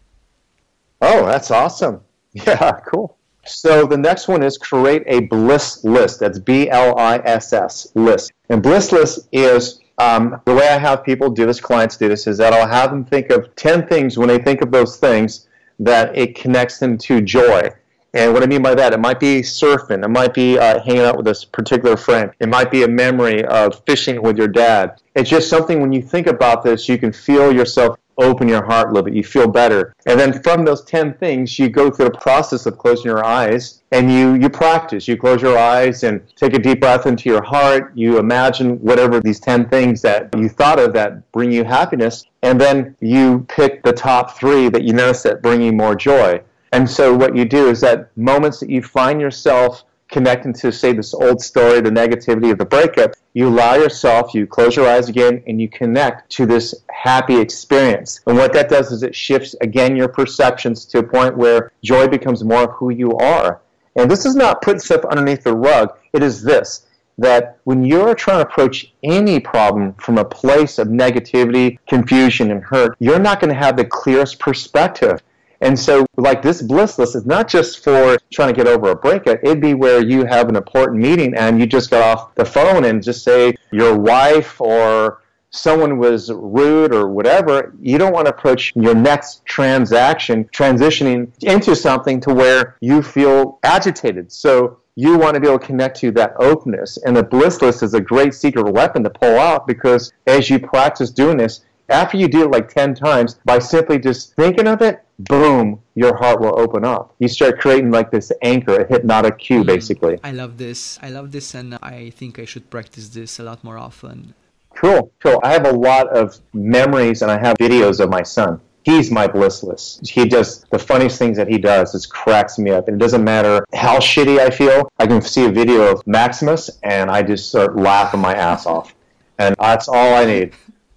Oh, 1.01 1.25
that's 1.25 1.51
awesome. 1.51 2.01
Yeah, 2.33 2.79
cool. 2.87 3.17
So 3.45 3.85
the 3.85 3.97
next 3.97 4.27
one 4.27 4.43
is 4.43 4.57
create 4.57 5.03
a 5.07 5.21
bliss 5.21 5.83
list. 5.83 6.19
That's 6.19 6.39
B 6.39 6.69
L 6.69 6.97
I 6.97 7.17
S 7.19 7.53
S 7.53 7.87
list. 7.95 8.31
And 8.49 8.61
bliss 8.61 8.91
list 8.91 9.27
is 9.31 9.79
um, 9.97 10.41
the 10.45 10.53
way 10.53 10.67
I 10.67 10.77
have 10.77 11.03
people 11.03 11.29
do 11.29 11.45
this, 11.45 11.59
clients 11.59 11.97
do 11.97 12.07
this, 12.07 12.27
is 12.27 12.37
that 12.37 12.53
I'll 12.53 12.67
have 12.67 12.91
them 12.91 13.05
think 13.05 13.29
of 13.29 13.55
10 13.55 13.87
things 13.87 14.17
when 14.17 14.27
they 14.27 14.39
think 14.39 14.61
of 14.61 14.71
those 14.71 14.97
things 14.97 15.47
that 15.79 16.15
it 16.17 16.35
connects 16.35 16.79
them 16.79 16.97
to 16.99 17.21
joy. 17.21 17.69
And 18.13 18.33
what 18.33 18.43
I 18.43 18.45
mean 18.45 18.61
by 18.61 18.75
that, 18.75 18.93
it 18.93 18.99
might 18.99 19.19
be 19.19 19.41
surfing, 19.41 20.03
it 20.03 20.09
might 20.09 20.33
be 20.33 20.59
uh, 20.59 20.81
hanging 20.83 21.01
out 21.01 21.15
with 21.15 21.25
this 21.25 21.45
particular 21.45 21.95
friend, 21.95 22.31
it 22.39 22.49
might 22.49 22.69
be 22.69 22.83
a 22.83 22.87
memory 22.87 23.45
of 23.45 23.81
fishing 23.85 24.21
with 24.21 24.37
your 24.37 24.49
dad. 24.49 25.01
It's 25.15 25.29
just 25.29 25.49
something 25.49 25.79
when 25.79 25.93
you 25.93 26.01
think 26.01 26.27
about 26.27 26.63
this, 26.63 26.89
you 26.89 26.97
can 26.97 27.13
feel 27.13 27.53
yourself 27.53 27.97
open 28.17 28.47
your 28.47 28.63
heart 28.63 28.87
a 28.87 28.91
little 28.91 29.03
bit. 29.03 29.13
You 29.13 29.23
feel 29.23 29.47
better. 29.47 29.93
And 30.05 30.19
then 30.19 30.41
from 30.41 30.65
those 30.65 30.83
10 30.85 31.15
things, 31.15 31.57
you 31.57 31.69
go 31.69 31.89
through 31.89 32.05
the 32.05 32.17
process 32.19 32.65
of 32.65 32.77
closing 32.77 33.05
your 33.05 33.25
eyes 33.25 33.81
and 33.91 34.11
you, 34.11 34.35
you 34.35 34.49
practice. 34.49 35.07
You 35.07 35.17
close 35.17 35.41
your 35.41 35.57
eyes 35.57 36.03
and 36.03 36.21
take 36.35 36.53
a 36.53 36.59
deep 36.59 36.81
breath 36.81 37.05
into 37.05 37.29
your 37.29 37.43
heart. 37.43 37.91
You 37.95 38.19
imagine 38.19 38.77
whatever 38.79 39.19
these 39.19 39.39
10 39.39 39.69
things 39.69 40.01
that 40.01 40.29
you 40.37 40.49
thought 40.49 40.79
of 40.79 40.93
that 40.93 41.31
bring 41.31 41.51
you 41.51 41.63
happiness. 41.63 42.25
And 42.43 42.59
then 42.59 42.95
you 42.99 43.45
pick 43.49 43.83
the 43.83 43.93
top 43.93 44.37
three 44.37 44.69
that 44.69 44.83
you 44.83 44.93
notice 44.93 45.23
that 45.23 45.41
bring 45.41 45.61
you 45.61 45.71
more 45.71 45.95
joy. 45.95 46.41
And 46.73 46.89
so 46.89 47.15
what 47.15 47.35
you 47.35 47.45
do 47.45 47.69
is 47.69 47.81
that 47.81 48.15
moments 48.15 48.59
that 48.61 48.69
you 48.69 48.81
find 48.81 49.19
yourself 49.19 49.83
connecting 50.11 50.53
to, 50.53 50.71
say, 50.71 50.93
this 50.93 51.13
old 51.13 51.41
story, 51.41 51.81
the 51.81 51.89
negativity 51.89 52.51
of 52.51 52.57
the 52.57 52.65
breakup, 52.65 53.13
you 53.33 53.47
allow 53.47 53.75
yourself, 53.75 54.33
you 54.33 54.45
close 54.45 54.75
your 54.75 54.87
eyes 54.87 55.09
again, 55.09 55.41
and 55.47 55.59
you 55.59 55.69
connect 55.69 56.29
to 56.33 56.45
this 56.45 56.75
happy 56.89 57.39
experience. 57.39 58.19
And 58.27 58.37
what 58.37 58.53
that 58.53 58.69
does 58.69 58.91
is 58.91 59.03
it 59.03 59.15
shifts, 59.15 59.55
again, 59.61 59.95
your 59.95 60.09
perceptions 60.09 60.85
to 60.87 60.99
a 60.99 61.03
point 61.03 61.37
where 61.37 61.71
joy 61.83 62.07
becomes 62.07 62.43
more 62.43 62.63
of 62.63 62.71
who 62.71 62.91
you 62.91 63.17
are. 63.17 63.61
And 63.95 64.11
this 64.11 64.25
is 64.25 64.35
not 64.35 64.61
putting 64.61 64.79
stuff 64.79 65.03
underneath 65.05 65.43
the 65.43 65.55
rug, 65.55 65.97
it 66.13 66.21
is 66.21 66.43
this 66.43 66.85
that 67.17 67.59
when 67.65 67.85
you're 67.85 68.15
trying 68.15 68.43
to 68.43 68.49
approach 68.49 68.93
any 69.03 69.39
problem 69.39 69.93
from 69.95 70.17
a 70.17 70.25
place 70.25 70.79
of 70.79 70.87
negativity, 70.87 71.77
confusion, 71.87 72.51
and 72.51 72.63
hurt, 72.63 72.95
you're 72.99 73.19
not 73.19 73.39
going 73.39 73.53
to 73.53 73.59
have 73.59 73.77
the 73.77 73.85
clearest 73.85 74.39
perspective. 74.39 75.21
And 75.61 75.79
so, 75.79 76.05
like 76.17 76.41
this 76.41 76.61
bliss 76.61 76.97
list 76.97 77.15
is 77.15 77.25
not 77.25 77.47
just 77.47 77.83
for 77.83 78.17
trying 78.33 78.49
to 78.49 78.55
get 78.55 78.67
over 78.67 78.89
a 78.89 78.95
breakup. 78.95 79.39
It'd 79.43 79.61
be 79.61 79.75
where 79.75 80.03
you 80.03 80.25
have 80.25 80.49
an 80.49 80.55
important 80.55 80.99
meeting 80.99 81.35
and 81.35 81.59
you 81.59 81.67
just 81.67 81.91
got 81.91 82.01
off 82.01 82.35
the 82.35 82.45
phone 82.45 82.85
and 82.85 83.01
just 83.03 83.23
say 83.23 83.55
your 83.71 83.97
wife 83.97 84.59
or 84.59 85.21
someone 85.51 85.99
was 85.99 86.31
rude 86.31 86.93
or 86.93 87.09
whatever. 87.09 87.73
You 87.79 87.97
don't 87.97 88.13
want 88.13 88.25
to 88.25 88.33
approach 88.33 88.73
your 88.75 88.95
next 88.95 89.45
transaction 89.45 90.45
transitioning 90.45 91.31
into 91.43 91.75
something 91.75 92.19
to 92.21 92.33
where 92.33 92.77
you 92.81 93.03
feel 93.03 93.59
agitated. 93.63 94.31
So 94.31 94.79
you 94.95 95.17
want 95.17 95.35
to 95.35 95.39
be 95.39 95.47
able 95.47 95.59
to 95.59 95.65
connect 95.65 95.99
to 95.99 96.11
that 96.11 96.33
openness. 96.39 96.97
And 97.05 97.15
the 97.15 97.23
bliss 97.23 97.61
list 97.61 97.83
is 97.83 97.93
a 97.93 98.01
great 98.01 98.33
secret 98.33 98.69
weapon 98.71 99.03
to 99.03 99.09
pull 99.09 99.37
out 99.37 99.67
because 99.67 100.11
as 100.25 100.49
you 100.49 100.59
practice 100.59 101.11
doing 101.11 101.37
this, 101.37 101.61
after 101.89 102.17
you 102.17 102.27
do 102.27 102.43
it 102.43 102.51
like 102.51 102.69
10 102.69 102.95
times, 102.95 103.39
by 103.45 103.59
simply 103.59 103.99
just 103.99 104.33
thinking 104.35 104.67
of 104.67 104.81
it, 104.81 105.03
boom, 105.29 105.81
your 105.95 106.15
heart 106.15 106.39
will 106.39 106.59
open 106.59 106.85
up. 106.85 107.15
You 107.19 107.27
start 107.27 107.59
creating 107.59 107.91
like 107.91 108.11
this 108.11 108.31
anchor, 108.41 108.75
a 108.81 108.87
hypnotic 108.87 109.37
cue, 109.39 109.63
mm, 109.63 109.67
basically. 109.67 110.19
I 110.23 110.31
love 110.31 110.57
this. 110.57 110.99
I 111.01 111.09
love 111.09 111.31
this, 111.31 111.53
and 111.53 111.77
I 111.81 112.11
think 112.11 112.39
I 112.39 112.45
should 112.45 112.69
practice 112.69 113.09
this 113.09 113.39
a 113.39 113.43
lot 113.43 113.63
more 113.63 113.77
often. 113.77 114.33
Cool, 114.75 115.11
cool. 115.19 115.39
I 115.43 115.51
have 115.51 115.65
a 115.65 115.71
lot 115.71 116.07
of 116.09 116.39
memories 116.53 117.21
and 117.21 117.29
I 117.29 117.37
have 117.37 117.57
videos 117.57 117.99
of 117.99 118.09
my 118.09 118.23
son. 118.23 118.59
He's 118.83 119.11
my 119.11 119.27
bliss 119.27 119.61
list. 119.63 120.09
He 120.09 120.25
does 120.25 120.65
the 120.71 120.79
funniest 120.79 121.19
things 121.19 121.37
that 121.37 121.47
he 121.47 121.59
does. 121.59 121.93
It 121.93 122.09
cracks 122.09 122.57
me 122.57 122.71
up. 122.71 122.87
And 122.87 122.95
it 122.95 122.99
doesn't 122.99 123.23
matter 123.23 123.63
how 123.73 123.99
shitty 123.99 124.39
I 124.39 124.49
feel. 124.49 124.89
I 124.97 125.05
can 125.05 125.21
see 125.21 125.45
a 125.45 125.51
video 125.51 125.91
of 125.91 126.01
Maximus 126.07 126.69
and 126.81 127.11
I 127.11 127.21
just 127.21 127.49
start 127.49 127.75
laughing 127.75 128.21
my 128.21 128.33
ass 128.33 128.65
off. 128.65 128.95
And 129.37 129.55
that's 129.59 129.87
all 129.87 130.15
I 130.15 130.25
need. 130.25 130.53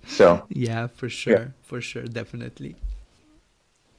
So 0.06 0.44
yeah, 0.48 0.86
for 0.86 1.08
sure, 1.08 1.32
yeah. 1.32 1.46
for 1.62 1.80
sure, 1.80 2.04
definitely. 2.04 2.76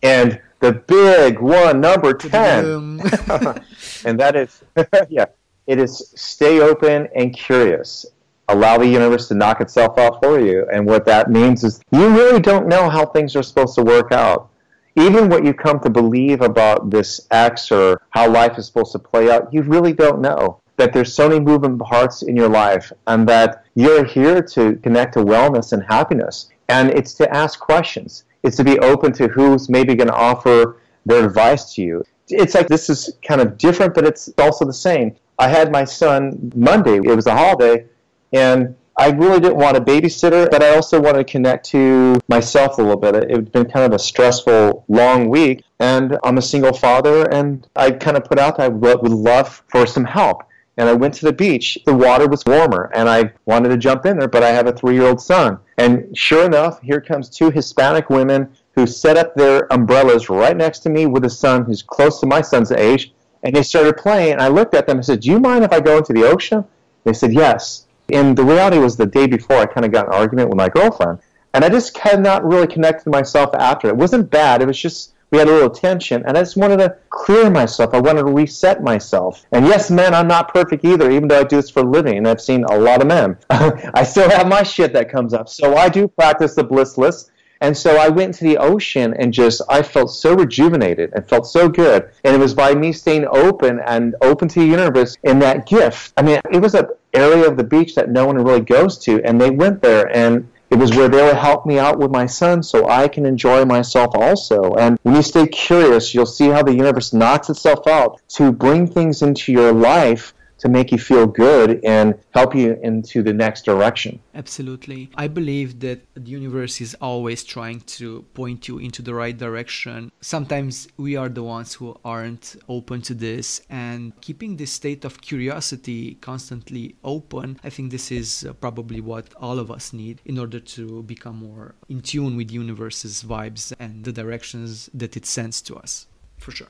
And 0.06 0.40
the 0.60 0.72
big 0.72 1.40
one, 1.40 1.82
number 1.82 2.14
ten, 2.14 3.00
and 4.06 4.20
that 4.20 4.36
is 4.36 4.64
yeah, 5.10 5.26
it 5.66 5.80
is 5.80 6.14
stay 6.16 6.62
open 6.62 7.08
and 7.16 7.36
curious. 7.36 8.06
Allow 8.48 8.78
the 8.78 8.88
universe 8.88 9.28
to 9.30 9.34
knock 9.34 9.62
itself 9.62 9.98
out 9.98 10.22
for 10.22 10.40
you. 10.40 10.68
And 10.72 10.86
what 10.86 11.06
that 11.06 11.32
means 11.32 11.64
is 11.64 11.82
you 11.92 12.08
really 12.10 12.40
don't 12.40 12.68
know 12.68 12.88
how 12.88 13.08
things 13.08 13.36
are 13.36 13.42
supposed 13.42 13.74
to 13.76 13.84
work 13.84 14.12
out. 14.12 14.52
Even 14.96 15.28
what 15.28 15.44
you 15.44 15.56
come 15.56 15.80
to 15.80 15.90
believe 15.90 16.42
about 16.42 16.92
this 16.92 17.28
X 17.32 17.72
or 17.72 18.00
how 18.12 18.30
life 18.30 18.60
is 18.60 18.68
supposed 18.68 18.92
to 18.92 19.00
play 19.00 19.32
out, 19.32 19.52
you 19.52 19.64
really 19.64 19.92
don't 19.92 20.22
know 20.22 20.62
that 20.78 20.94
there's 20.94 21.14
so 21.14 21.28
many 21.28 21.40
moving 21.40 21.80
parts 21.80 22.22
in 22.22 22.36
your 22.36 22.50
life 22.50 22.92
and 23.08 23.28
that 23.28 23.66
you're 23.74 24.06
here 24.06 24.44
to 24.44 24.76
connect 24.84 25.14
to 25.14 25.20
wellness 25.20 25.74
and 25.74 25.84
happiness. 25.84 26.50
And 26.70 26.92
it's 26.92 27.16
to 27.16 27.36
ask 27.36 27.60
questions. 27.60 28.25
It's 28.46 28.58
to 28.58 28.64
be 28.64 28.78
open 28.80 29.12
to 29.14 29.28
who's 29.28 29.70
maybe 29.70 29.96
going 29.96 30.08
to 30.08 30.16
offer 30.16 30.78
their 31.06 31.26
advice 31.26 31.74
to 31.74 31.82
you. 31.82 32.04
It's 32.30 32.56
like 32.56 32.68
this 32.68 32.90
is 32.90 33.18
kind 33.28 33.42
of 33.42 33.58
different, 33.58 33.94
but 33.94 34.06
it's 34.06 34.30
also 34.38 34.66
the 34.66 34.74
same. 34.74 35.16
I 35.38 35.48
had 35.48 35.72
my 35.72 35.84
son 35.84 36.52
Monday. 36.56 36.98
It 36.98 37.16
was 37.16 37.28
a 37.28 37.36
holiday, 37.36 37.86
and 38.34 38.76
I 38.98 39.10
really 39.10 39.40
didn't 39.40 39.58
want 39.58 39.76
a 39.76 39.82
babysitter, 39.82 40.50
but 40.50 40.64
I 40.64 40.76
also 40.76 41.02
wanted 41.02 41.28
to 41.28 41.32
connect 41.32 41.66
to 41.72 42.20
myself 42.28 42.78
a 42.78 42.82
little 42.82 42.98
bit. 42.98 43.16
It 43.16 43.30
had 43.32 43.52
been 43.52 43.66
kind 43.66 43.86
of 43.86 43.94
a 43.94 44.00
stressful, 44.00 44.86
long 44.88 45.28
week, 45.28 45.64
and 45.80 46.18
I'm 46.24 46.38
a 46.38 46.42
single 46.42 46.72
father, 46.74 47.30
and 47.34 47.68
I 47.76 47.92
kind 47.92 48.16
of 48.16 48.24
put 48.24 48.40
out 48.40 48.58
that 48.58 48.64
I 48.64 48.68
would 48.70 49.10
love 49.10 49.64
for 49.68 49.86
some 49.86 50.06
help 50.06 50.44
and 50.78 50.90
I 50.90 50.94
went 50.94 51.14
to 51.16 51.26
the 51.26 51.34
beach. 51.34 51.78
The 51.86 51.94
water 51.94 52.28
was 52.28 52.46
warmer, 52.46 52.92
and 52.94 53.10
I 53.10 53.32
wanted 53.46 53.70
to 53.70 53.78
jump 53.78 54.06
in 54.06 54.18
there, 54.18 54.28
but 54.28 54.44
I 54.44 54.50
have 54.50 54.68
a 54.68 54.74
three 54.74 54.96
year 54.96 55.06
old 55.06 55.22
son. 55.22 55.60
And 55.78 56.16
sure 56.18 56.46
enough, 56.46 56.82
here 56.82 57.02
comes 57.02 57.30
two 57.30 57.50
Hispanic 57.50 58.10
women 58.10 58.50
who 58.76 58.86
set 58.86 59.18
up 59.18 59.36
their 59.36 59.72
umbrellas 59.72 60.30
right 60.30 60.56
next 60.56 60.80
to 60.80 60.90
me 60.90 61.06
with 61.06 61.24
a 61.26 61.30
son 61.30 61.64
who's 61.64 61.82
close 61.82 62.20
to 62.20 62.26
my 62.26 62.42
son's 62.42 62.72
age. 62.72 63.14
And 63.44 63.56
they 63.56 63.64
started 63.64 63.98
playing, 63.98 64.34
and 64.34 64.42
I 64.42 64.48
looked 64.48 64.74
at 64.74 64.88
them 64.88 64.98
and 64.98 65.06
said, 65.06 65.22
Do 65.22 65.30
you 65.30 65.40
mind 65.40 65.64
if 65.64 65.72
I 65.72 65.80
go 65.80 65.98
into 65.98 66.14
the 66.14 66.24
ocean? 66.24 66.66
They 67.04 67.14
said, 67.14 67.34
Yes. 67.34 67.86
And 68.12 68.38
the 68.38 68.44
reality 68.44 68.78
was 68.78 68.98
the 68.98 69.06
day 69.06 69.28
before, 69.28 69.58
I 69.58 69.66
kind 69.66 69.86
of 69.86 69.92
got 69.92 70.08
an 70.08 70.14
argument 70.14 70.50
with 70.50 70.58
my 70.58 70.70
girlfriend. 70.70 71.20
And 71.54 71.64
I 71.64 71.70
just 71.70 71.98
had 71.98 72.22
not 72.22 72.46
really 72.46 72.68
connected 72.68 73.10
myself 73.10 73.56
after. 73.56 73.88
It 73.88 73.96
wasn't 73.96 74.30
bad, 74.30 74.62
it 74.62 74.68
was 74.68 74.80
just 74.80 75.14
we 75.36 75.40
had 75.40 75.50
a 75.50 75.52
little 75.52 75.70
tension, 75.70 76.24
and 76.26 76.38
I 76.38 76.42
just 76.42 76.56
wanted 76.56 76.78
to 76.78 76.96
clear 77.10 77.50
myself. 77.50 77.94
I 77.94 78.00
wanted 78.00 78.22
to 78.22 78.32
reset 78.32 78.82
myself. 78.82 79.46
And 79.52 79.66
yes, 79.66 79.92
man, 79.92 80.14
I'm 80.14 80.30
not 80.30 80.54
perfect 80.54 80.86
either, 80.86 81.12
even 81.12 81.28
though 81.28 81.42
I 81.42 81.44
do 81.44 81.58
this 81.58 81.70
for 81.70 81.82
a 81.82 81.84
living, 81.84 82.18
and 82.18 82.26
I've 82.26 82.40
seen 82.40 82.64
a 82.64 82.78
lot 82.78 83.02
of 83.02 83.08
men. 83.08 83.38
I 83.50 84.04
still 84.04 84.30
have 84.30 84.48
my 84.48 84.64
shit 84.64 84.94
that 84.94 85.12
comes 85.12 85.34
up. 85.34 85.50
So 85.50 85.76
I 85.76 85.90
do 85.90 86.08
practice 86.08 86.56
the 86.56 86.64
bliss 86.64 86.98
list. 86.98 87.32
And 87.60 87.76
so 87.76 87.98
I 87.98 88.08
went 88.08 88.34
to 88.36 88.46
the 88.46 88.58
ocean 88.58 89.14
and 89.18 89.34
just, 89.34 89.62
I 89.70 89.82
felt 89.82 90.12
so 90.12 90.36
rejuvenated 90.36 91.12
and 91.14 91.28
felt 91.28 91.48
so 91.48 91.68
good. 91.68 92.10
And 92.24 92.34
it 92.34 92.40
was 92.40 92.54
by 92.54 92.74
me 92.74 92.94
staying 92.94 93.26
open 93.30 93.82
and 93.86 94.16
open 94.22 94.48
to 94.50 94.60
the 94.60 94.66
universe 94.66 95.18
in 95.24 95.40
that 95.40 95.66
gift. 95.66 96.14
I 96.16 96.22
mean, 96.22 96.40
it 96.52 96.62
was 96.62 96.76
an 96.76 96.88
area 97.14 97.48
of 97.48 97.58
the 97.58 97.64
beach 97.64 97.96
that 97.96 98.10
no 98.10 98.26
one 98.26 98.38
really 98.38 98.62
goes 98.62 98.98
to. 99.00 99.22
And 99.24 99.40
they 99.40 99.52
went 99.52 99.82
there 99.82 100.16
and 100.16 100.48
it 100.76 100.80
was 100.80 100.94
where 100.94 101.08
they 101.08 101.24
would 101.24 101.38
help 101.38 101.66
me 101.66 101.80
out 101.80 102.00
with 102.00 102.12
my 102.12 102.26
son 102.26 102.62
so 102.62 102.90
I 102.90 103.08
can 103.08 103.26
enjoy 103.26 103.64
myself 103.64 104.14
also. 104.14 104.74
And 104.74 105.00
when 105.04 105.16
you 105.16 105.22
stay 105.22 105.48
curious, 105.48 106.14
you'll 106.14 106.26
see 106.26 106.50
how 106.50 106.64
the 106.64 106.74
universe 106.74 107.14
knocks 107.14 107.50
itself 107.50 107.88
out 107.88 108.20
to 108.32 108.52
bring 108.52 108.86
things 108.86 109.22
into 109.22 109.54
your 109.54 109.72
life 109.72 110.34
to 110.58 110.70
make 110.70 110.92
you 110.92 110.98
feel 110.98 111.28
good 111.28 111.80
and 111.84 112.16
help 112.32 112.56
you 112.56 112.80
into 112.82 113.22
the 113.22 113.34
next 113.34 113.66
direction. 113.66 114.20
Absolutely. 114.34 115.10
I 115.16 115.28
believe 115.28 115.80
that 115.82 116.02
the 116.14 116.30
universe 116.30 116.82
is 116.82 116.96
always 117.02 117.44
trying 117.44 117.82
to 117.82 118.24
point 118.34 118.68
you 118.68 118.78
into 118.78 119.02
the 119.02 119.14
right 119.14 119.38
direction. 119.38 120.12
Sometimes 120.22 120.88
we 120.98 121.16
are 121.16 121.30
the 121.30 121.44
ones 121.44 121.74
who 121.74 121.98
aren't 122.04 122.56
open 122.70 123.02
to 123.04 123.14
this, 123.14 123.62
and 123.70 124.20
keeping 124.22 124.58
this 124.58 124.72
state 124.72 125.06
of 125.06 125.22
curiosity 125.22 126.16
constantly 126.16 126.96
open, 127.04 127.60
I 127.64 127.70
think 127.70 127.92
this 127.92 128.12
is 128.12 128.46
uh, 128.46 128.54
probably 128.54 129.02
what 129.02 129.34
all 129.36 129.60
of 129.60 129.72
us 129.72 129.94
need 129.94 130.22
in 130.26 130.38
order 130.38 130.60
to 130.60 131.04
become 131.04 131.38
more 131.38 131.76
in 131.90 132.02
tune 132.02 132.38
with 132.38 132.50
the 132.50 132.54
universe's 132.56 133.24
vibes 133.24 133.74
and 133.80 134.04
the 134.04 134.12
directions 134.12 134.90
that 134.94 135.18
it 135.18 135.26
sends 135.26 135.62
to 135.64 135.76
us. 135.76 136.08
For 136.38 136.52
sure. 136.52 136.68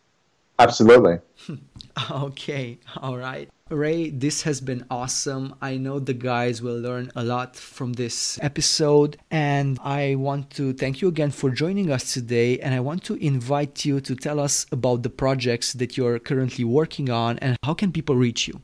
Absolutely. 0.59 1.19
okay. 2.11 2.79
All 2.97 3.17
right. 3.17 3.49
Ray, 3.71 4.11
this 4.11 4.43
has 4.43 4.61
been 4.61 4.85
awesome. 4.91 5.55
I 5.59 5.77
know 5.77 5.99
the 5.99 6.13
guys 6.13 6.61
will 6.61 6.79
learn 6.79 7.11
a 7.15 7.23
lot 7.23 7.55
from 7.55 7.93
this 7.93 8.37
episode. 8.41 9.17
And 9.31 9.79
I 9.83 10.15
want 10.15 10.51
to 10.51 10.71
thank 10.73 11.01
you 11.01 11.07
again 11.07 11.31
for 11.31 11.49
joining 11.49 11.91
us 11.91 12.13
today. 12.13 12.59
And 12.59 12.75
I 12.75 12.79
want 12.79 13.03
to 13.05 13.15
invite 13.15 13.83
you 13.83 13.99
to 14.01 14.15
tell 14.15 14.39
us 14.39 14.67
about 14.71 15.03
the 15.03 15.09
projects 15.09 15.73
that 15.73 15.97
you're 15.97 16.19
currently 16.19 16.63
working 16.63 17.09
on 17.09 17.39
and 17.39 17.57
how 17.63 17.73
can 17.73 17.91
people 17.91 18.15
reach 18.15 18.47
you? 18.47 18.61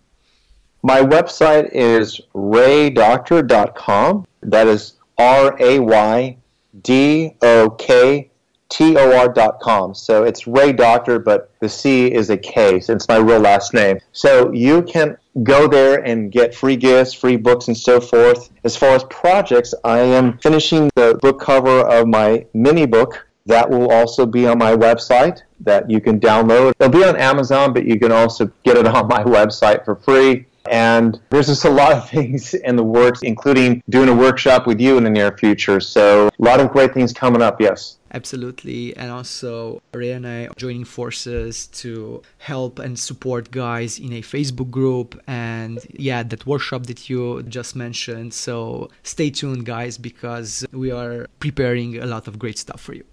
My 0.84 1.01
website 1.01 1.69
is 1.73 2.21
raydoktor.com. 2.34 4.25
That 4.41 4.67
is 4.67 4.93
R 5.17 5.56
A 5.60 5.80
Y 5.80 6.38
D 6.82 7.36
O 7.41 7.69
K 7.71 8.30
T-O-R.com. 8.71 9.93
So 9.93 10.23
it's 10.23 10.47
Ray 10.47 10.71
Doctor, 10.71 11.19
but 11.19 11.51
the 11.60 11.67
C 11.69 12.12
is 12.12 12.29
a 12.29 12.38
K, 12.38 12.79
so 12.79 12.93
it's 12.93 13.07
my 13.07 13.17
real 13.17 13.39
last 13.39 13.73
name. 13.73 13.99
So 14.13 14.51
you 14.53 14.81
can 14.81 15.17
go 15.43 15.67
there 15.67 16.03
and 16.03 16.31
get 16.31 16.55
free 16.55 16.77
gifts, 16.77 17.13
free 17.13 17.36
books, 17.36 17.67
and 17.67 17.77
so 17.77 17.99
forth. 17.99 18.49
As 18.63 18.77
far 18.77 18.95
as 18.95 19.03
projects, 19.05 19.73
I 19.84 19.99
am 19.99 20.38
finishing 20.38 20.89
the 20.95 21.19
book 21.21 21.39
cover 21.39 21.81
of 21.81 22.07
my 22.07 22.45
mini 22.53 22.86
book. 22.86 23.27
That 23.45 23.69
will 23.69 23.91
also 23.91 24.25
be 24.25 24.47
on 24.47 24.57
my 24.57 24.75
website 24.75 25.41
that 25.60 25.89
you 25.89 25.99
can 25.99 26.19
download. 26.19 26.73
It'll 26.79 26.91
be 26.91 27.03
on 27.03 27.17
Amazon, 27.17 27.73
but 27.73 27.86
you 27.86 27.99
can 27.99 28.12
also 28.12 28.51
get 28.63 28.77
it 28.77 28.88
on 28.88 29.07
my 29.10 29.23
website 29.23 29.84
for 29.84 29.95
free. 29.95 30.45
And 30.71 31.19
there's 31.29 31.47
just 31.47 31.65
a 31.65 31.69
lot 31.69 31.91
of 31.91 32.10
things 32.15 32.53
in 32.53 32.77
the 32.77 32.84
works, 32.84 33.21
including 33.21 33.84
doing 33.89 34.10
a 34.10 34.15
workshop 34.15 34.65
with 34.65 34.79
you 34.79 34.97
in 34.97 35.03
the 35.03 35.10
near 35.10 35.38
future. 35.38 35.79
So 35.81 36.27
a 36.27 36.31
lot 36.43 36.60
of 36.60 36.71
great 36.71 36.93
things 36.93 37.13
coming 37.13 37.41
up, 37.41 37.60
yes. 37.60 37.97
Absolutely. 38.13 38.95
And 38.97 39.12
also, 39.12 39.81
Ray 39.93 40.12
and 40.12 40.27
I 40.27 40.47
are 40.47 40.53
joining 40.55 40.84
forces 40.86 41.67
to 41.67 42.21
help 42.39 42.79
and 42.79 42.97
support 42.97 43.51
guys 43.51 43.99
in 43.99 44.13
a 44.13 44.21
Facebook 44.21 44.69
group 44.69 45.21
and, 45.27 45.79
yeah, 45.91 46.23
that 46.23 46.45
workshop 46.45 46.88
that 46.88 47.10
you 47.10 47.43
just 47.43 47.75
mentioned. 47.75 48.34
So 48.34 48.89
stay 49.03 49.29
tuned, 49.29 49.65
guys, 49.65 49.97
because 49.97 50.65
we 50.71 50.91
are 50.91 51.27
preparing 51.39 52.01
a 52.01 52.05
lot 52.05 52.27
of 52.27 52.39
great 52.39 52.57
stuff 52.57 52.81
for 52.81 52.93
you. 52.93 53.03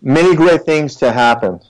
Many 0.00 0.34
great 0.34 0.62
things 0.62 0.96
to 0.96 1.12
happen. 1.12 1.60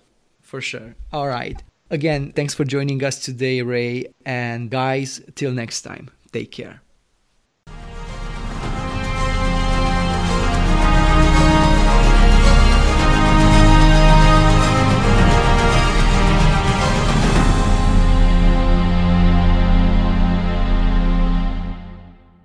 For 0.40 0.60
sure. 0.60 0.94
All 1.12 1.28
right. 1.28 1.62
Again, 1.90 2.32
thanks 2.32 2.54
for 2.54 2.64
joining 2.64 3.02
us 3.04 3.18
today, 3.20 3.62
Ray. 3.62 4.06
And 4.24 4.70
guys, 4.70 5.20
till 5.34 5.52
next 5.52 5.82
time, 5.82 6.10
take 6.32 6.50
care. 6.50 6.83